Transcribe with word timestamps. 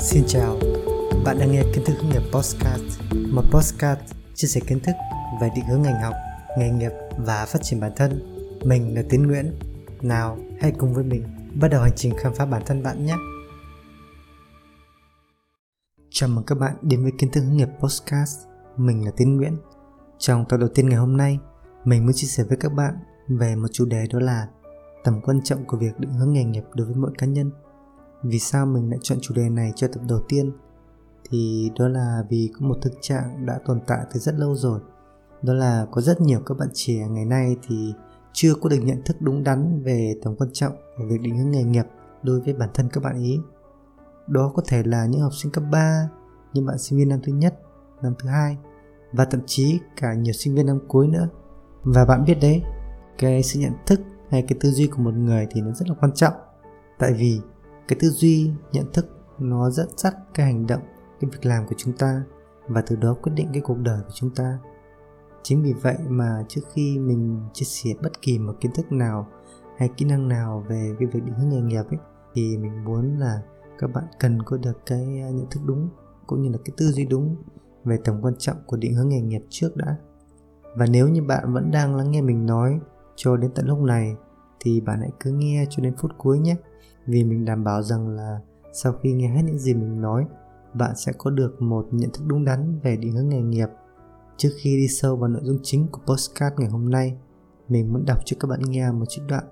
Xin 0.00 0.24
chào, 0.26 0.56
bạn 1.24 1.38
đang 1.38 1.52
nghe 1.52 1.62
kiến 1.74 1.84
thức 1.84 1.94
hướng 2.00 2.10
nghiệp 2.10 2.22
Postcard, 2.32 2.82
một 3.32 3.42
postcard 3.50 4.00
chia 4.34 4.48
sẻ 4.48 4.60
kiến 4.66 4.80
thức 4.80 4.92
về 5.40 5.50
định 5.56 5.64
hướng 5.64 5.82
ngành 5.82 6.02
học, 6.02 6.14
nghề 6.58 6.70
nghiệp 6.70 6.90
và 7.18 7.46
phát 7.46 7.58
triển 7.62 7.80
bản 7.80 7.92
thân. 7.96 8.20
Mình 8.64 8.94
là 8.94 9.02
Tiến 9.10 9.26
Nguyễn. 9.26 9.58
Nào, 10.02 10.38
hãy 10.60 10.72
cùng 10.78 10.94
với 10.94 11.04
mình 11.04 11.22
bắt 11.60 11.68
đầu 11.68 11.82
hành 11.82 11.92
trình 11.96 12.14
khám 12.18 12.34
phá 12.34 12.46
bản 12.46 12.62
thân 12.66 12.82
bạn 12.82 13.06
nhé. 13.06 13.14
Chào 16.10 16.28
mừng 16.28 16.44
các 16.44 16.58
bạn 16.58 16.74
đến 16.82 17.02
với 17.02 17.12
kiến 17.18 17.30
thức 17.30 17.40
hướng 17.40 17.56
nghiệp 17.56 17.68
Postcard. 17.80 18.32
Mình 18.76 19.04
là 19.04 19.10
Tiến 19.16 19.36
Nguyễn. 19.36 19.56
Trong 20.18 20.44
tập 20.48 20.56
đầu 20.56 20.68
tiên 20.74 20.88
ngày 20.88 20.98
hôm 20.98 21.16
nay, 21.16 21.38
mình 21.84 22.04
muốn 22.04 22.12
chia 22.14 22.28
sẻ 22.28 22.44
với 22.48 22.56
các 22.60 22.72
bạn 22.72 22.94
về 23.28 23.56
một 23.56 23.68
chủ 23.72 23.84
đề 23.84 24.06
đó 24.12 24.20
là 24.20 24.48
tầm 25.04 25.20
quan 25.20 25.40
trọng 25.44 25.64
của 25.64 25.76
việc 25.76 25.98
định 25.98 26.12
hướng 26.12 26.32
nghề 26.32 26.44
nghiệp 26.44 26.64
đối 26.74 26.86
với 26.86 26.96
mỗi 26.96 27.10
cá 27.18 27.26
nhân 27.26 27.50
vì 28.22 28.38
sao 28.38 28.66
mình 28.66 28.90
lại 28.90 28.98
chọn 29.02 29.18
chủ 29.22 29.34
đề 29.34 29.48
này 29.48 29.72
cho 29.76 29.88
tập 29.88 30.00
đầu 30.08 30.20
tiên? 30.28 30.52
Thì 31.30 31.70
đó 31.78 31.88
là 31.88 32.24
vì 32.28 32.50
có 32.52 32.66
một 32.66 32.76
thực 32.82 32.92
trạng 33.00 33.46
đã 33.46 33.58
tồn 33.64 33.80
tại 33.86 33.98
từ 34.12 34.20
rất 34.20 34.34
lâu 34.34 34.54
rồi. 34.54 34.80
Đó 35.42 35.54
là 35.54 35.86
có 35.90 36.00
rất 36.00 36.20
nhiều 36.20 36.40
các 36.46 36.58
bạn 36.58 36.68
trẻ 36.74 36.94
ngày 36.94 37.24
nay 37.24 37.56
thì 37.68 37.94
chưa 38.32 38.54
có 38.54 38.68
được 38.68 38.80
nhận 38.82 39.02
thức 39.04 39.16
đúng 39.20 39.44
đắn 39.44 39.82
về 39.82 40.14
tầm 40.22 40.36
quan 40.36 40.50
trọng 40.52 40.72
của 40.96 41.04
việc 41.08 41.20
định 41.20 41.38
hướng 41.38 41.50
nghề 41.50 41.62
nghiệp 41.62 41.84
đối 42.22 42.40
với 42.40 42.54
bản 42.54 42.68
thân 42.74 42.88
các 42.92 43.04
bạn 43.04 43.22
ý. 43.22 43.40
Đó 44.26 44.52
có 44.54 44.62
thể 44.68 44.82
là 44.82 45.06
những 45.06 45.20
học 45.20 45.34
sinh 45.34 45.52
cấp 45.52 45.64
3 45.70 46.08
những 46.52 46.66
bạn 46.66 46.78
sinh 46.78 46.98
viên 46.98 47.08
năm 47.08 47.20
thứ 47.22 47.32
nhất, 47.32 47.60
năm 48.02 48.14
thứ 48.18 48.28
hai, 48.28 48.56
và 49.12 49.24
thậm 49.24 49.40
chí 49.46 49.80
cả 49.96 50.14
nhiều 50.14 50.32
sinh 50.32 50.54
viên 50.54 50.66
năm 50.66 50.78
cuối 50.88 51.08
nữa. 51.08 51.28
Và 51.82 52.04
bạn 52.04 52.24
biết 52.24 52.34
đấy, 52.40 52.62
cái 53.18 53.42
sự 53.42 53.60
nhận 53.60 53.72
thức 53.86 54.00
hay 54.30 54.42
cái 54.42 54.58
tư 54.60 54.70
duy 54.70 54.86
của 54.86 55.02
một 55.02 55.14
người 55.14 55.46
thì 55.50 55.60
nó 55.60 55.72
rất 55.72 55.88
là 55.88 55.94
quan 56.00 56.12
trọng. 56.14 56.32
Tại 56.98 57.12
vì 57.12 57.40
cái 57.88 57.98
tư 58.00 58.08
duy, 58.08 58.50
nhận 58.72 58.92
thức 58.92 59.06
nó 59.38 59.70
dẫn 59.70 59.88
dắt 59.96 60.16
cái 60.34 60.46
hành 60.46 60.66
động, 60.66 60.82
cái 61.20 61.30
việc 61.30 61.46
làm 61.46 61.66
của 61.66 61.74
chúng 61.76 61.96
ta 61.96 62.22
và 62.68 62.82
từ 62.86 62.96
đó 62.96 63.16
quyết 63.22 63.32
định 63.36 63.48
cái 63.52 63.62
cuộc 63.62 63.78
đời 63.78 64.00
của 64.02 64.12
chúng 64.14 64.30
ta. 64.30 64.58
Chính 65.42 65.62
vì 65.62 65.72
vậy 65.72 65.96
mà 66.08 66.44
trước 66.48 66.60
khi 66.72 66.98
mình 66.98 67.40
chia 67.52 67.64
sẻ 67.64 67.90
bất 68.02 68.22
kỳ 68.22 68.38
một 68.38 68.52
kiến 68.60 68.72
thức 68.74 68.92
nào 68.92 69.28
hay 69.76 69.90
kỹ 69.96 70.04
năng 70.04 70.28
nào 70.28 70.64
về 70.68 70.94
cái 70.98 71.08
việc 71.08 71.24
định 71.24 71.34
hướng 71.34 71.48
nghề 71.48 71.60
nghiệp 71.60 71.84
ấy, 71.90 71.98
thì 72.34 72.56
mình 72.56 72.84
muốn 72.84 73.18
là 73.18 73.42
các 73.78 73.90
bạn 73.94 74.04
cần 74.20 74.42
có 74.42 74.56
được 74.56 74.86
cái 74.86 75.20
à, 75.20 75.30
nhận 75.30 75.46
thức 75.50 75.60
đúng 75.64 75.88
cũng 76.26 76.42
như 76.42 76.48
là 76.48 76.58
cái 76.64 76.74
tư 76.76 76.86
duy 76.86 77.04
đúng 77.04 77.36
về 77.84 77.98
tầm 78.04 78.22
quan 78.22 78.34
trọng 78.38 78.56
của 78.66 78.76
định 78.76 78.94
hướng 78.94 79.08
nghề 79.08 79.20
nghiệp 79.20 79.42
trước 79.48 79.76
đã. 79.76 79.96
Và 80.76 80.86
nếu 80.86 81.08
như 81.08 81.22
bạn 81.22 81.52
vẫn 81.52 81.70
đang 81.70 81.96
lắng 81.96 82.10
nghe 82.10 82.20
mình 82.20 82.46
nói 82.46 82.80
cho 83.16 83.36
đến 83.36 83.50
tận 83.54 83.66
lúc 83.66 83.78
này 83.78 84.16
thì 84.60 84.80
bạn 84.80 85.00
hãy 85.00 85.10
cứ 85.20 85.30
nghe 85.30 85.66
cho 85.70 85.82
đến 85.82 85.94
phút 85.98 86.10
cuối 86.18 86.38
nhé. 86.38 86.56
Vì 87.06 87.24
mình 87.24 87.44
đảm 87.44 87.64
bảo 87.64 87.82
rằng 87.82 88.08
là 88.08 88.40
sau 88.72 88.92
khi 88.92 89.12
nghe 89.12 89.28
hết 89.28 89.42
những 89.44 89.58
gì 89.58 89.74
mình 89.74 90.00
nói, 90.00 90.26
bạn 90.74 90.96
sẽ 90.96 91.12
có 91.18 91.30
được 91.30 91.62
một 91.62 91.86
nhận 91.90 92.10
thức 92.10 92.24
đúng 92.26 92.44
đắn 92.44 92.78
về 92.82 92.96
định 92.96 93.12
hướng 93.12 93.28
nghề 93.28 93.42
nghiệp. 93.42 93.68
Trước 94.36 94.50
khi 94.62 94.76
đi 94.76 94.88
sâu 94.88 95.16
vào 95.16 95.28
nội 95.28 95.42
dung 95.44 95.58
chính 95.62 95.88
của 95.92 96.00
postcard 96.06 96.56
ngày 96.58 96.68
hôm 96.68 96.90
nay, 96.90 97.16
mình 97.68 97.92
muốn 97.92 98.04
đọc 98.06 98.18
cho 98.24 98.36
các 98.40 98.48
bạn 98.48 98.60
nghe 98.62 98.90
một 98.90 99.04
trích 99.08 99.24
đoạn 99.28 99.44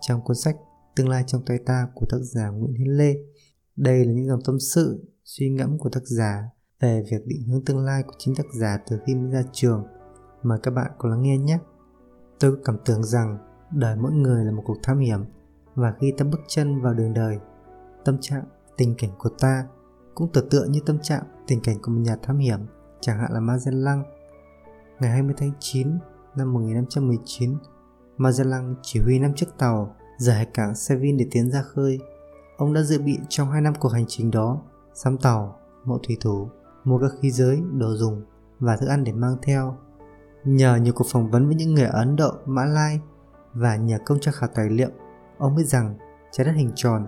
trong 0.00 0.20
cuốn 0.24 0.36
sách 0.36 0.56
tương 0.96 1.08
lai 1.08 1.24
trong 1.26 1.42
tay 1.46 1.58
ta 1.66 1.88
của 1.94 2.06
tác 2.08 2.18
giả 2.20 2.48
nguyễn 2.48 2.74
hiến 2.74 2.88
lê. 2.88 3.14
Đây 3.76 4.04
là 4.04 4.12
những 4.12 4.26
dòng 4.26 4.40
tâm 4.46 4.60
sự, 4.60 5.04
suy 5.24 5.50
ngẫm 5.50 5.78
của 5.78 5.88
tác 5.88 6.02
giả 6.04 6.44
về 6.80 7.02
việc 7.10 7.26
định 7.26 7.42
hướng 7.48 7.64
tương 7.64 7.84
lai 7.84 8.02
của 8.02 8.14
chính 8.18 8.34
tác 8.34 8.46
giả 8.54 8.78
từ 8.90 8.98
khi 9.06 9.14
mới 9.14 9.30
ra 9.30 9.42
trường 9.52 9.84
mời 10.42 10.58
các 10.62 10.70
bạn 10.70 10.90
cùng 10.98 11.10
lắng 11.10 11.22
nghe 11.22 11.38
nhé. 11.38 11.58
Tôi 12.40 12.56
có 12.56 12.58
cảm 12.64 12.76
tưởng 12.84 13.04
rằng 13.04 13.38
đời 13.70 13.96
mỗi 13.96 14.12
người 14.12 14.44
là 14.44 14.52
một 14.52 14.62
cuộc 14.66 14.76
thám 14.82 14.98
hiểm 14.98 15.24
và 15.74 15.94
khi 16.00 16.12
ta 16.18 16.24
bước 16.24 16.40
chân 16.48 16.80
vào 16.80 16.94
đường 16.94 17.14
đời 17.14 17.38
tâm 18.04 18.16
trạng 18.20 18.44
tình 18.76 18.94
cảnh 18.98 19.10
của 19.18 19.30
ta 19.38 19.66
cũng 20.14 20.32
tự 20.32 20.48
tựa 20.50 20.64
như 20.64 20.80
tâm 20.86 20.98
trạng 21.02 21.22
tình 21.46 21.60
cảnh 21.60 21.76
của 21.82 21.92
một 21.92 22.00
nhà 22.00 22.16
thám 22.22 22.38
hiểm 22.38 22.60
chẳng 23.00 23.18
hạn 23.18 23.32
là 23.32 23.40
Magellan. 23.40 24.02
Ngày 25.00 25.10
20 25.10 25.34
tháng 25.38 25.52
9 25.60 25.98
năm 26.36 26.52
1519 26.52 27.56
Magellan 28.16 28.74
chỉ 28.82 29.00
huy 29.00 29.18
năm 29.18 29.34
chiếc 29.34 29.46
tàu 29.58 29.96
rời 30.18 30.34
hải 30.34 30.46
cảng 30.46 30.74
Seville 30.74 31.18
để 31.18 31.26
tiến 31.30 31.50
ra 31.50 31.62
khơi. 31.62 31.98
Ông 32.56 32.72
đã 32.72 32.82
dự 32.82 33.02
bị 33.02 33.18
trong 33.28 33.50
hai 33.50 33.60
năm 33.60 33.74
cuộc 33.80 33.88
hành 33.88 34.04
trình 34.08 34.30
đó 34.30 34.62
sắm 34.94 35.18
tàu 35.18 35.58
mộ 35.84 35.98
thủy 36.06 36.16
thủ 36.20 36.48
mua 36.84 36.98
các 36.98 37.12
khí 37.20 37.30
giới 37.30 37.62
đồ 37.72 37.94
dùng 37.94 38.22
và 38.58 38.76
thức 38.76 38.86
ăn 38.86 39.04
để 39.04 39.12
mang 39.12 39.36
theo. 39.42 39.76
Nhờ 40.44 40.76
nhiều 40.76 40.92
cuộc 40.96 41.06
phỏng 41.12 41.30
vấn 41.30 41.46
với 41.46 41.54
những 41.54 41.74
người 41.74 41.84
ở 41.84 41.98
Ấn 41.98 42.16
Độ, 42.16 42.32
Mã 42.46 42.64
Lai 42.64 43.00
và 43.56 43.76
nhờ 43.76 43.98
công 44.06 44.20
tra 44.20 44.32
khảo 44.32 44.48
tài 44.54 44.70
liệu 44.70 44.88
ông 45.38 45.56
biết 45.56 45.64
rằng 45.64 45.94
trái 46.32 46.46
đất 46.46 46.52
hình 46.52 46.72
tròn 46.74 47.06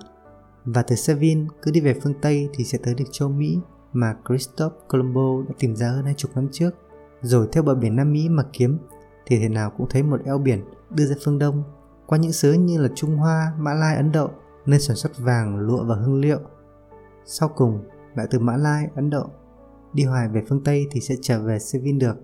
và 0.64 0.82
từ 0.82 0.96
Seville 0.96 1.46
cứ 1.62 1.70
đi 1.70 1.80
về 1.80 1.94
phương 2.02 2.14
Tây 2.22 2.48
thì 2.54 2.64
sẽ 2.64 2.78
tới 2.84 2.94
được 2.94 3.04
châu 3.10 3.28
Mỹ 3.28 3.58
mà 3.92 4.14
Christophe 4.28 4.76
Colombo 4.88 5.42
đã 5.48 5.54
tìm 5.58 5.76
ra 5.76 5.88
hơn 5.88 6.04
hai 6.04 6.14
chục 6.14 6.30
năm 6.34 6.48
trước. 6.52 6.70
Rồi 7.22 7.48
theo 7.52 7.62
bờ 7.62 7.74
biển 7.74 7.96
Nam 7.96 8.12
Mỹ 8.12 8.28
mà 8.28 8.42
kiếm 8.52 8.78
thì 9.26 9.38
thế 9.38 9.48
nào 9.48 9.72
cũng 9.76 9.86
thấy 9.90 10.02
một 10.02 10.20
eo 10.24 10.38
biển 10.38 10.64
đưa 10.90 11.06
ra 11.06 11.14
phương 11.24 11.38
Đông 11.38 11.62
qua 12.06 12.18
những 12.18 12.32
xứ 12.32 12.52
như 12.52 12.80
là 12.80 12.88
Trung 12.94 13.16
Hoa, 13.16 13.52
Mã 13.58 13.74
Lai, 13.74 13.96
Ấn 13.96 14.12
Độ 14.12 14.30
nơi 14.66 14.80
sản 14.80 14.96
xuất 14.96 15.18
vàng, 15.18 15.56
lụa 15.56 15.84
và 15.84 15.94
hương 15.94 16.20
liệu. 16.20 16.38
Sau 17.24 17.48
cùng 17.48 17.84
lại 18.14 18.26
từ 18.30 18.38
Mã 18.38 18.56
Lai, 18.56 18.88
Ấn 18.94 19.10
Độ 19.10 19.30
đi 19.92 20.04
hoài 20.04 20.28
về 20.28 20.42
phương 20.48 20.64
Tây 20.64 20.86
thì 20.90 21.00
sẽ 21.00 21.14
trở 21.22 21.42
về 21.42 21.58
Seville 21.58 21.98
được. 21.98 22.16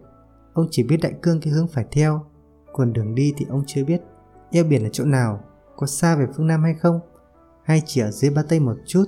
Ông 0.53 0.67
chỉ 0.71 0.83
biết 0.83 0.97
đại 1.03 1.13
cương 1.23 1.41
cái 1.41 1.53
hướng 1.53 1.69
phải 1.69 1.85
theo, 1.91 2.27
còn 2.75 2.93
đường 2.93 3.15
đi 3.15 3.35
thì 3.37 3.47
ông 3.49 3.63
chưa 3.67 3.85
biết. 3.85 4.01
Eo 4.51 4.65
biển 4.65 4.83
là 4.83 4.89
chỗ 4.93 5.05
nào 5.05 5.41
có 5.77 5.87
xa 5.87 6.17
về 6.17 6.27
phương 6.37 6.47
Nam 6.47 6.63
hay 6.63 6.75
không? 6.75 7.01
Hay 7.65 7.83
chỉ 7.87 8.01
ở 8.01 8.11
dưới 8.11 8.31
Ba 8.31 8.43
Tây 8.49 8.61
một 8.61 8.77
chút? 8.87 9.05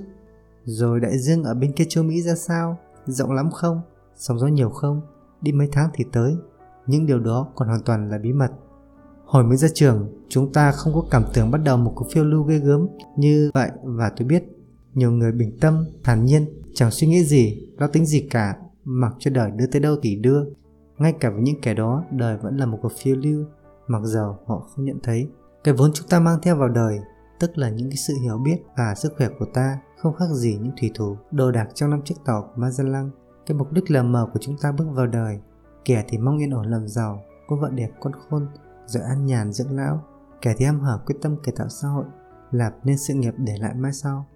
Rồi 0.65 1.00
đại 1.00 1.19
dương 1.19 1.44
ở 1.44 1.54
bên 1.54 1.72
kia 1.72 1.84
châu 1.88 2.04
Mỹ 2.04 2.22
ra 2.22 2.34
sao? 2.34 2.78
Rộng 3.06 3.32
lắm 3.32 3.50
không? 3.50 3.81
Sóng 4.16 4.38
gió 4.38 4.47
nhiều 4.47 4.71
không? 4.71 5.00
Đi 5.41 5.53
mấy 5.53 5.69
tháng 5.72 5.91
thì 5.94 6.04
tới. 6.12 6.37
Những 6.87 7.06
điều 7.06 7.19
đó 7.19 7.49
còn 7.54 7.69
hoàn 7.69 7.82
toàn 7.82 8.10
là 8.10 8.19
bí 8.19 8.32
mật. 8.32 8.50
Hồi 9.25 9.44
mới 9.44 9.56
ra 9.56 9.69
trường, 9.75 10.25
chúng 10.28 10.53
ta 10.53 10.72
không 10.72 10.94
có 10.94 11.04
cảm 11.10 11.25
tưởng 11.34 11.50
bắt 11.50 11.60
đầu 11.65 11.77
một 11.77 11.93
cuộc 11.97 12.06
phiêu 12.12 12.25
lưu 12.25 12.43
ghê 12.43 12.59
gớm 12.59 12.88
như 13.16 13.50
vậy 13.54 13.71
và 13.83 14.12
tôi 14.16 14.28
biết 14.28 14.44
nhiều 14.94 15.10
người 15.10 15.33
bình 15.33 15.59
tâm, 15.60 15.87
thản 16.04 16.25
nhiên, 16.25 16.47
chẳng 16.75 16.91
suy 16.91 17.06
nghĩ 17.06 17.25
gì, 17.25 17.69
lo 17.78 17.87
tính 17.87 18.06
gì 18.06 18.27
cả, 18.31 18.56
mặc 18.84 19.12
cho 19.19 19.31
đời 19.31 19.50
đưa 19.50 19.66
tới 19.66 19.81
đâu 19.81 19.97
thì 20.03 20.16
đưa. 20.16 20.44
Ngay 20.99 21.12
cả 21.21 21.31
với 21.31 21.43
những 21.43 21.61
kẻ 21.62 21.75
đó, 21.75 22.05
đời 22.11 22.37
vẫn 22.37 22.57
là 22.57 22.67
một 22.67 22.79
cuộc 22.83 22.93
phiêu 22.93 23.17
lưu, 23.17 23.45
mặc 23.87 24.03
dầu 24.05 24.37
họ 24.47 24.59
không 24.59 24.84
nhận 24.84 24.99
thấy 25.03 25.29
cái 25.65 25.75
vốn 25.75 25.91
chúng 25.95 26.09
ta 26.09 26.21
mang 26.21 26.39
theo 26.43 26.57
vào 26.57 26.69
đời 26.69 27.01
tức 27.41 27.59
là 27.59 27.71
những 27.71 27.89
cái 27.89 27.97
sự 27.97 28.15
hiểu 28.23 28.39
biết 28.39 28.62
và 28.77 28.95
sức 28.95 29.12
khỏe 29.17 29.29
của 29.39 29.47
ta 29.55 29.79
không 29.99 30.15
khác 30.15 30.27
gì 30.33 30.59
những 30.62 30.73
thủy 30.81 30.91
thủ 30.95 31.17
đồ 31.31 31.51
đạc 31.51 31.69
trong 31.75 31.91
năm 31.91 32.03
chiếc 32.05 32.15
tàu 32.25 32.43
của 32.43 32.62
Magellan. 32.62 33.11
Cái 33.47 33.57
mục 33.57 33.73
đích 33.73 33.91
lờ 33.91 34.03
mờ 34.03 34.29
của 34.33 34.39
chúng 34.43 34.57
ta 34.62 34.73
bước 34.73 34.87
vào 34.93 35.07
đời, 35.07 35.41
kẻ 35.84 36.05
thì 36.09 36.19
mong 36.19 36.39
yên 36.39 36.51
ổn 36.51 36.67
làm 36.67 36.89
giàu, 36.89 37.23
có 37.49 37.57
vợ 37.57 37.71
đẹp 37.71 37.91
con 38.01 38.13
khôn, 38.13 38.47
rồi 38.87 39.03
an 39.03 39.27
nhàn 39.27 39.53
dưỡng 39.53 39.77
lão, 39.77 40.05
kẻ 40.43 40.55
thì 40.59 40.65
ham 40.65 40.81
hở 40.81 41.01
quyết 41.07 41.15
tâm 41.23 41.37
cải 41.43 41.55
tạo 41.59 41.69
xã 41.69 41.89
hội, 41.89 42.05
lập 42.51 42.73
nên 42.84 42.99
sự 42.99 43.15
nghiệp 43.15 43.34
để 43.39 43.57
lại 43.61 43.75
mai 43.75 43.93
sau. 43.93 44.27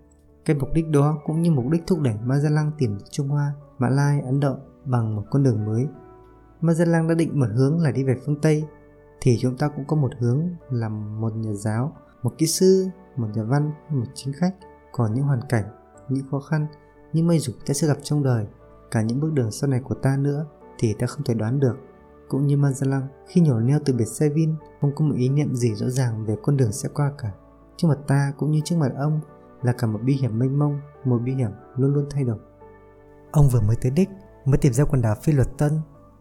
Cái 0.44 0.56
mục 0.56 0.68
đích 0.74 0.88
đó 0.88 1.18
cũng 1.24 1.42
như 1.42 1.50
mục 1.50 1.64
đích 1.70 1.86
thúc 1.86 2.00
đẩy 2.00 2.14
Magellan 2.24 2.70
tìm 2.78 2.98
được 2.98 3.04
Trung 3.10 3.28
Hoa, 3.28 3.52
Mã 3.78 3.88
Lai, 3.88 4.20
Ấn 4.20 4.40
Độ 4.40 4.56
bằng 4.84 5.16
một 5.16 5.22
con 5.30 5.42
đường 5.42 5.66
mới. 5.66 5.88
Magellan 6.60 7.08
đã 7.08 7.14
định 7.14 7.40
một 7.40 7.46
hướng 7.54 7.80
là 7.80 7.90
đi 7.90 8.04
về 8.04 8.14
phương 8.26 8.40
Tây. 8.40 8.64
Thì 9.20 9.38
chúng 9.40 9.56
ta 9.56 9.68
cũng 9.68 9.84
có 9.86 9.96
một 9.96 10.10
hướng 10.18 10.48
là 10.70 10.88
một 10.88 11.36
nhà 11.36 11.52
giáo 11.52 11.96
một 12.22 12.34
kỹ 12.38 12.46
sư 12.46 12.88
một 13.16 13.26
nhà 13.34 13.42
văn 13.42 13.72
một 13.88 14.04
chính 14.14 14.32
khách. 14.32 14.54
Còn 14.92 15.14
những 15.14 15.24
hoàn 15.24 15.40
cảnh 15.48 15.64
những 16.08 16.24
khó 16.30 16.40
khăn 16.40 16.66
những 17.12 17.26
mây 17.26 17.38
rủi 17.38 17.54
ta 17.66 17.74
sẽ 17.74 17.86
gặp 17.86 17.96
trong 18.02 18.22
đời. 18.22 18.46
Cả 18.90 19.02
những 19.02 19.20
bước 19.20 19.32
đường 19.32 19.50
sau 19.50 19.70
này 19.70 19.80
của 19.80 19.94
ta 19.94 20.16
nữa 20.16 20.46
thì 20.78 20.94
ta 20.98 21.06
không 21.06 21.24
thể 21.24 21.34
đoán 21.34 21.60
được. 21.60 21.76
Cũng 22.28 22.46
như 22.46 22.56
Mazalang, 22.56 23.06
khi 23.26 23.40
nhổ 23.40 23.60
neo 23.60 23.78
từ 23.84 23.94
biệt 23.94 24.04
Sevin 24.04 24.54
không 24.80 24.94
có 24.94 25.04
một 25.04 25.14
ý 25.16 25.28
niệm 25.28 25.54
gì 25.54 25.74
rõ 25.74 25.88
ràng 25.88 26.24
về 26.24 26.36
con 26.42 26.56
đường 26.56 26.72
sẽ 26.72 26.88
qua 26.94 27.12
cả. 27.18 27.32
Trước 27.76 27.88
mặt 27.88 27.98
ta 28.06 28.32
cũng 28.36 28.50
như 28.50 28.60
trước 28.64 28.76
mặt 28.76 28.92
ông 28.96 29.20
là 29.62 29.72
cả 29.72 29.86
một 29.86 30.00
bi 30.02 30.14
hiểm 30.14 30.38
mênh 30.38 30.58
mông 30.58 30.80
một 31.04 31.18
bi 31.18 31.34
hiểm 31.34 31.50
luôn 31.76 31.94
luôn 31.94 32.06
thay 32.10 32.24
đổi. 32.24 32.38
Ông 33.30 33.48
vừa 33.48 33.60
mới 33.60 33.76
tới 33.76 33.90
đích 33.90 34.08
mới 34.44 34.58
tìm 34.58 34.72
ra 34.72 34.84
quần 34.84 35.02
đảo 35.02 35.14
phi 35.22 35.32
luật 35.32 35.48
tân 35.58 35.72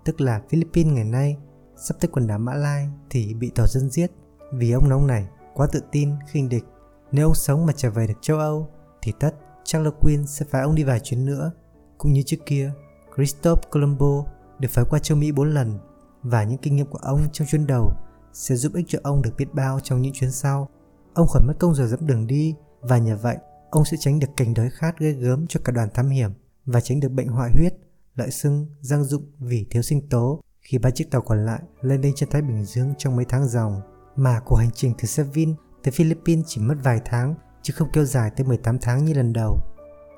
tức 0.10 0.22
là 0.22 0.42
Philippines 0.50 0.94
ngày 0.94 1.04
nay 1.04 1.38
sắp 1.76 1.98
tới 2.00 2.10
quần 2.14 2.28
đảo 2.28 2.40
Mã 2.40 2.54
Lai 2.54 2.90
thì 3.10 3.34
bị 3.34 3.50
tàu 3.56 3.68
dân 3.68 3.90
giết 3.90 4.12
vì 4.54 4.72
ông 4.72 4.90
nông 4.90 5.08
này 5.08 5.28
quá 5.54 5.68
tự 5.72 5.82
tin, 5.92 6.12
khinh 6.28 6.50
địch. 6.50 6.64
Nếu 7.12 7.28
ông 7.28 7.36
sống 7.36 7.66
mà 7.66 7.74
trở 7.76 7.90
về 7.90 8.08
được 8.08 8.14
châu 8.22 8.38
Âu 8.38 8.70
thì 9.02 9.14
tất 9.20 9.36
Charles 9.64 9.94
Quinn 10.02 10.28
sẽ 10.28 10.46
phải 10.50 10.62
ông 10.62 10.76
đi 10.76 10.84
vài 10.84 11.00
chuyến 11.00 11.26
nữa. 11.26 11.52
Cũng 11.98 12.14
như 12.14 12.24
trước 12.26 12.38
kia, 12.46 12.72
Christophe 13.16 13.70
Colombo 13.72 14.26
được 14.60 14.68
phái 14.72 14.86
qua 14.90 15.00
châu 15.00 15.18
Mỹ 15.18 15.32
4 15.32 15.54
lần 15.54 15.80
và 16.24 16.44
những 16.44 16.58
kinh 16.58 16.76
nghiệm 16.76 16.88
của 16.88 17.00
ông 17.02 17.22
trong 17.32 17.48
chuyến 17.48 17.68
đầu 17.68 17.92
sẽ 18.34 18.56
giúp 18.56 18.74
ích 18.76 18.86
cho 18.88 19.00
ông 19.04 19.22
được 19.22 19.32
biết 19.38 19.54
bao 19.54 19.80
trong 19.80 20.02
những 20.02 20.14
chuyến 20.14 20.32
sau. 20.32 20.70
Ông 21.14 21.28
khỏi 21.28 21.42
mất 21.48 21.54
công 21.60 21.76
giờ 21.76 21.88
dẫm 21.88 22.08
đường 22.08 22.28
đi 22.28 22.56
và 22.82 22.98
nhờ 22.98 23.18
vậy 23.22 23.38
ông 23.70 23.86
sẽ 23.86 23.98
tránh 24.00 24.20
được 24.20 24.30
cảnh 24.38 24.54
đói 24.54 24.70
khát 24.70 25.00
gây 25.00 25.14
gớm 25.14 25.46
cho 25.48 25.60
cả 25.64 25.72
đoàn 25.72 25.90
thám 25.94 26.10
hiểm 26.10 26.32
và 26.66 26.82
tránh 26.82 27.00
được 27.00 27.10
bệnh 27.10 27.28
hoại 27.28 27.52
huyết, 27.52 27.74
lợi 28.20 28.32
sưng, 28.32 28.68
giang 28.82 29.04
dụng 29.04 29.32
vì 29.40 29.66
thiếu 29.70 29.82
sinh 29.82 30.10
tố 30.10 30.42
khi 30.62 30.78
ba 30.78 30.90
chiếc 30.90 31.12
tàu 31.12 31.22
còn 31.22 31.46
lại 31.46 31.62
lên 31.82 32.02
đênh 32.02 32.16
trên 32.16 32.30
Thái 32.30 32.42
Bình 32.42 32.66
Dương 32.66 32.94
trong 32.98 33.16
mấy 33.16 33.26
tháng 33.26 33.48
dòng, 33.48 33.82
mà 34.16 34.40
cuộc 34.46 34.56
hành 34.56 34.72
trình 34.74 34.94
từ 35.02 35.08
Seville 35.08 35.54
tới 35.84 35.92
Philippines 35.92 36.46
chỉ 36.48 36.62
mất 36.62 36.76
vài 36.84 37.02
tháng 37.06 37.36
chứ 37.62 37.74
không 37.78 37.88
kéo 37.94 38.06
dài 38.06 38.32
tới 38.36 38.48
18 38.48 38.78
tháng 38.82 39.06
như 39.06 39.14
lần 39.14 39.34
đầu. 39.34 39.58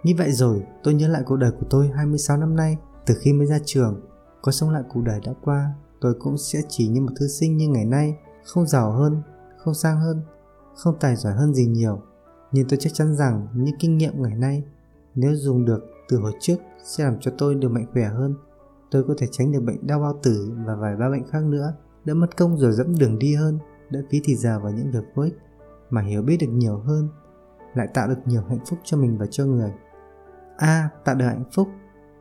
Như 0.04 0.14
vậy 0.18 0.32
rồi, 0.32 0.64
tôi 0.84 0.94
nhớ 0.94 1.08
lại 1.08 1.22
cuộc 1.26 1.36
đời 1.36 1.52
của 1.52 1.66
tôi 1.70 1.88
26 1.96 2.38
năm 2.38 2.56
nay, 2.56 2.78
từ 3.06 3.16
khi 3.22 3.34
mới 3.34 3.48
ra 3.48 3.60
trường, 3.66 4.02
có 4.42 4.52
sống 4.52 4.70
lại 4.70 4.84
cuộc 4.90 5.02
đời 5.02 5.20
đã 5.26 5.34
qua, 5.44 5.74
tôi 6.02 6.14
cũng 6.20 6.38
sẽ 6.38 6.60
chỉ 6.70 6.88
như 6.88 7.02
một 7.02 7.12
thư 7.20 7.28
sinh 7.28 7.58
như 7.58 7.68
ngày 7.68 7.86
nay, 7.86 8.16
không 8.44 8.68
giàu 8.68 8.92
hơn, 8.92 9.22
không 9.58 9.74
sang 9.74 10.00
hơn, 10.00 10.22
không 10.76 10.98
tài 11.00 11.16
giỏi 11.16 11.34
hơn 11.34 11.54
gì 11.54 11.66
nhiều. 11.66 12.02
Nhưng 12.52 12.68
tôi 12.68 12.80
chắc 12.82 12.94
chắn 12.94 13.16
rằng 13.16 13.48
những 13.56 13.76
kinh 13.80 13.98
nghiệm 13.98 14.24
ngày 14.24 14.36
nay, 14.36 14.64
nếu 15.16 15.36
dùng 15.36 15.66
được 15.66 15.82
từ 16.10 16.18
hồi 16.18 16.34
trước 16.40 16.58
sẽ 16.84 17.04
làm 17.04 17.20
cho 17.20 17.32
tôi 17.38 17.56
được 17.56 17.72
mạnh 17.72 17.86
khỏe 17.94 18.04
hơn. 18.04 18.36
Tôi 18.92 19.04
có 19.04 19.14
thể 19.18 19.28
tránh 19.32 19.52
được 19.52 19.62
bệnh 19.62 19.88
đau 19.88 20.00
bao 20.00 20.20
tử 20.24 20.54
và 20.66 20.76
vài 20.76 20.96
ba 20.96 21.10
bệnh 21.10 21.28
khác 21.28 21.44
nữa, 21.44 21.74
đỡ 22.06 22.14
mất 22.14 22.38
công 22.38 22.58
rồi 22.58 22.72
dẫm 22.72 22.98
đường 23.00 23.20
đi 23.20 23.36
hơn, 23.36 23.60
đỡ 23.90 24.02
phí 24.12 24.22
thì 24.24 24.36
giờ 24.36 24.60
vào 24.60 24.72
những 24.72 24.92
việc 24.92 25.04
vô 25.16 25.24
ích, 25.24 25.38
mà 25.90 26.02
hiểu 26.02 26.22
biết 26.22 26.38
được 26.42 26.50
nhiều 26.52 26.78
hơn, 26.78 27.10
lại 27.74 27.88
tạo 27.94 28.08
được 28.08 28.20
nhiều 28.26 28.42
hạnh 28.50 28.66
phúc 28.70 28.80
cho 28.84 28.98
mình 28.98 29.18
và 29.18 29.26
cho 29.32 29.46
người. 29.46 29.72
A. 30.58 30.68
À, 30.68 30.90
tạo 31.06 31.16
được 31.16 31.26
hạnh 31.26 31.44
phúc, 31.52 31.68